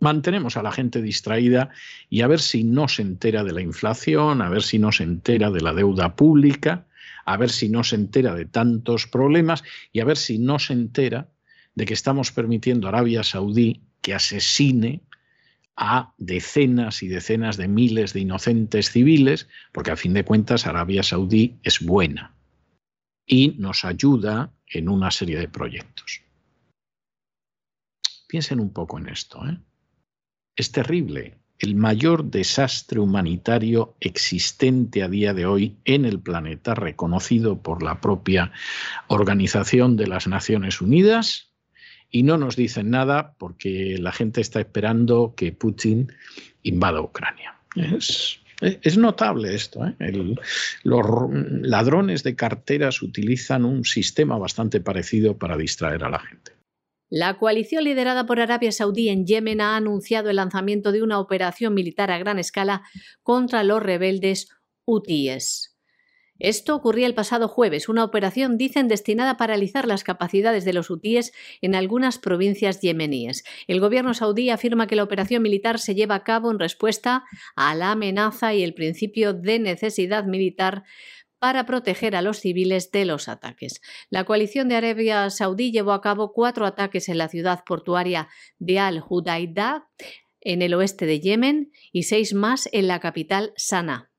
[0.00, 1.68] Mantenemos a la gente distraída
[2.08, 5.04] y a ver si no se entera de la inflación, a ver si no se
[5.04, 6.86] entera de la deuda pública,
[7.26, 10.72] a ver si no se entera de tantos problemas y a ver si no se
[10.72, 11.28] entera
[11.74, 15.02] de que estamos permitiendo a Arabia Saudí que asesine
[15.76, 21.02] a decenas y decenas de miles de inocentes civiles, porque a fin de cuentas Arabia
[21.02, 22.34] Saudí es buena
[23.26, 26.22] y nos ayuda en una serie de proyectos.
[28.28, 29.46] Piensen un poco en esto.
[29.46, 29.58] ¿eh?
[30.56, 31.38] Es terrible.
[31.58, 38.00] El mayor desastre humanitario existente a día de hoy en el planeta, reconocido por la
[38.00, 38.52] propia
[39.08, 41.50] Organización de las Naciones Unidas,
[42.10, 46.12] y no nos dicen nada porque la gente está esperando que Putin
[46.62, 47.56] invada Ucrania.
[47.76, 49.86] Es, notable esto.
[49.86, 50.34] ¿eh?
[50.82, 51.06] los
[51.62, 56.52] ladrones de carteras utilizan un sistema bastante parecido para distraer a la gente.
[57.10, 61.74] La coalición liderada por Arabia Saudí en Yemen ha anunciado el lanzamiento de una operación
[61.74, 62.82] militar a gran escala
[63.24, 64.48] contra los rebeldes
[64.84, 65.76] hutíes.
[66.38, 70.88] Esto ocurría el pasado jueves, una operación, dicen, destinada a paralizar las capacidades de los
[70.88, 73.44] hutíes en algunas provincias yemeníes.
[73.66, 77.24] El gobierno saudí afirma que la operación militar se lleva a cabo en respuesta
[77.56, 80.84] a la amenaza y el principio de necesidad militar
[81.40, 83.80] para proteger a los civiles de los ataques.
[84.10, 88.28] La coalición de Arabia Saudí llevó a cabo cuatro ataques en la ciudad portuaria
[88.58, 89.88] de Al-Hudaydah,
[90.42, 94.10] en el oeste de Yemen, y seis más en la capital Sanaa.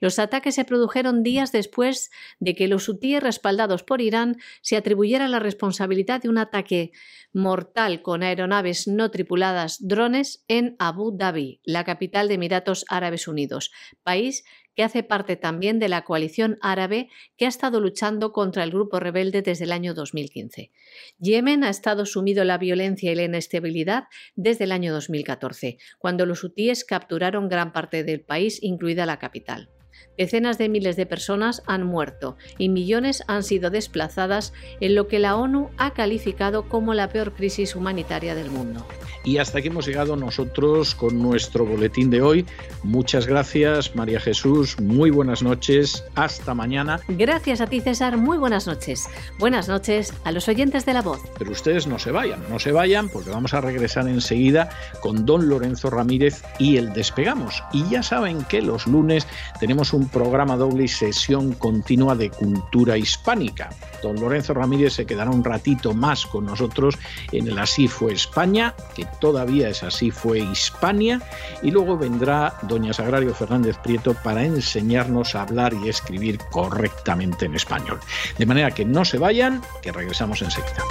[0.00, 5.30] Los ataques se produjeron días después de que los hutíes respaldados por Irán se atribuyeran
[5.30, 6.92] la responsabilidad de un ataque
[7.32, 13.72] mortal con aeronaves no tripuladas drones en Abu Dhabi, la capital de Emiratos Árabes Unidos,
[14.02, 14.44] país
[14.74, 19.00] que hace parte también de la coalición árabe que ha estado luchando contra el grupo
[19.00, 20.70] rebelde desde el año 2015.
[21.18, 24.04] Yemen ha estado sumido en la violencia y la inestabilidad
[24.34, 29.73] desde el año 2014, cuando los hutíes capturaron gran parte del país, incluida la capital.
[30.16, 35.18] Decenas de miles de personas han muerto y millones han sido desplazadas en lo que
[35.18, 38.86] la ONU ha calificado como la peor crisis humanitaria del mundo.
[39.24, 42.46] Y hasta aquí hemos llegado nosotros con nuestro boletín de hoy.
[42.82, 44.78] Muchas gracias, María Jesús.
[44.78, 46.04] Muy buenas noches.
[46.14, 47.00] Hasta mañana.
[47.08, 48.18] Gracias a ti, César.
[48.18, 49.08] Muy buenas noches.
[49.38, 51.20] Buenas noches a los oyentes de la voz.
[51.38, 54.68] Pero ustedes no se vayan, no se vayan porque vamos a regresar enseguida
[55.00, 57.62] con don Lorenzo Ramírez y el despegamos.
[57.72, 59.26] Y ya saben que los lunes
[59.84, 63.68] tenemos un programa doble y sesión continua de cultura hispánica.
[64.02, 66.96] Don Lorenzo Ramírez se quedará un ratito más con nosotros
[67.32, 71.20] en el Así fue España, que todavía es Así fue Hispania,
[71.62, 77.54] y luego vendrá doña Sagrario Fernández Prieto para enseñarnos a hablar y escribir correctamente en
[77.54, 78.00] español.
[78.38, 80.82] De manera que no se vayan, que regresamos enseguida.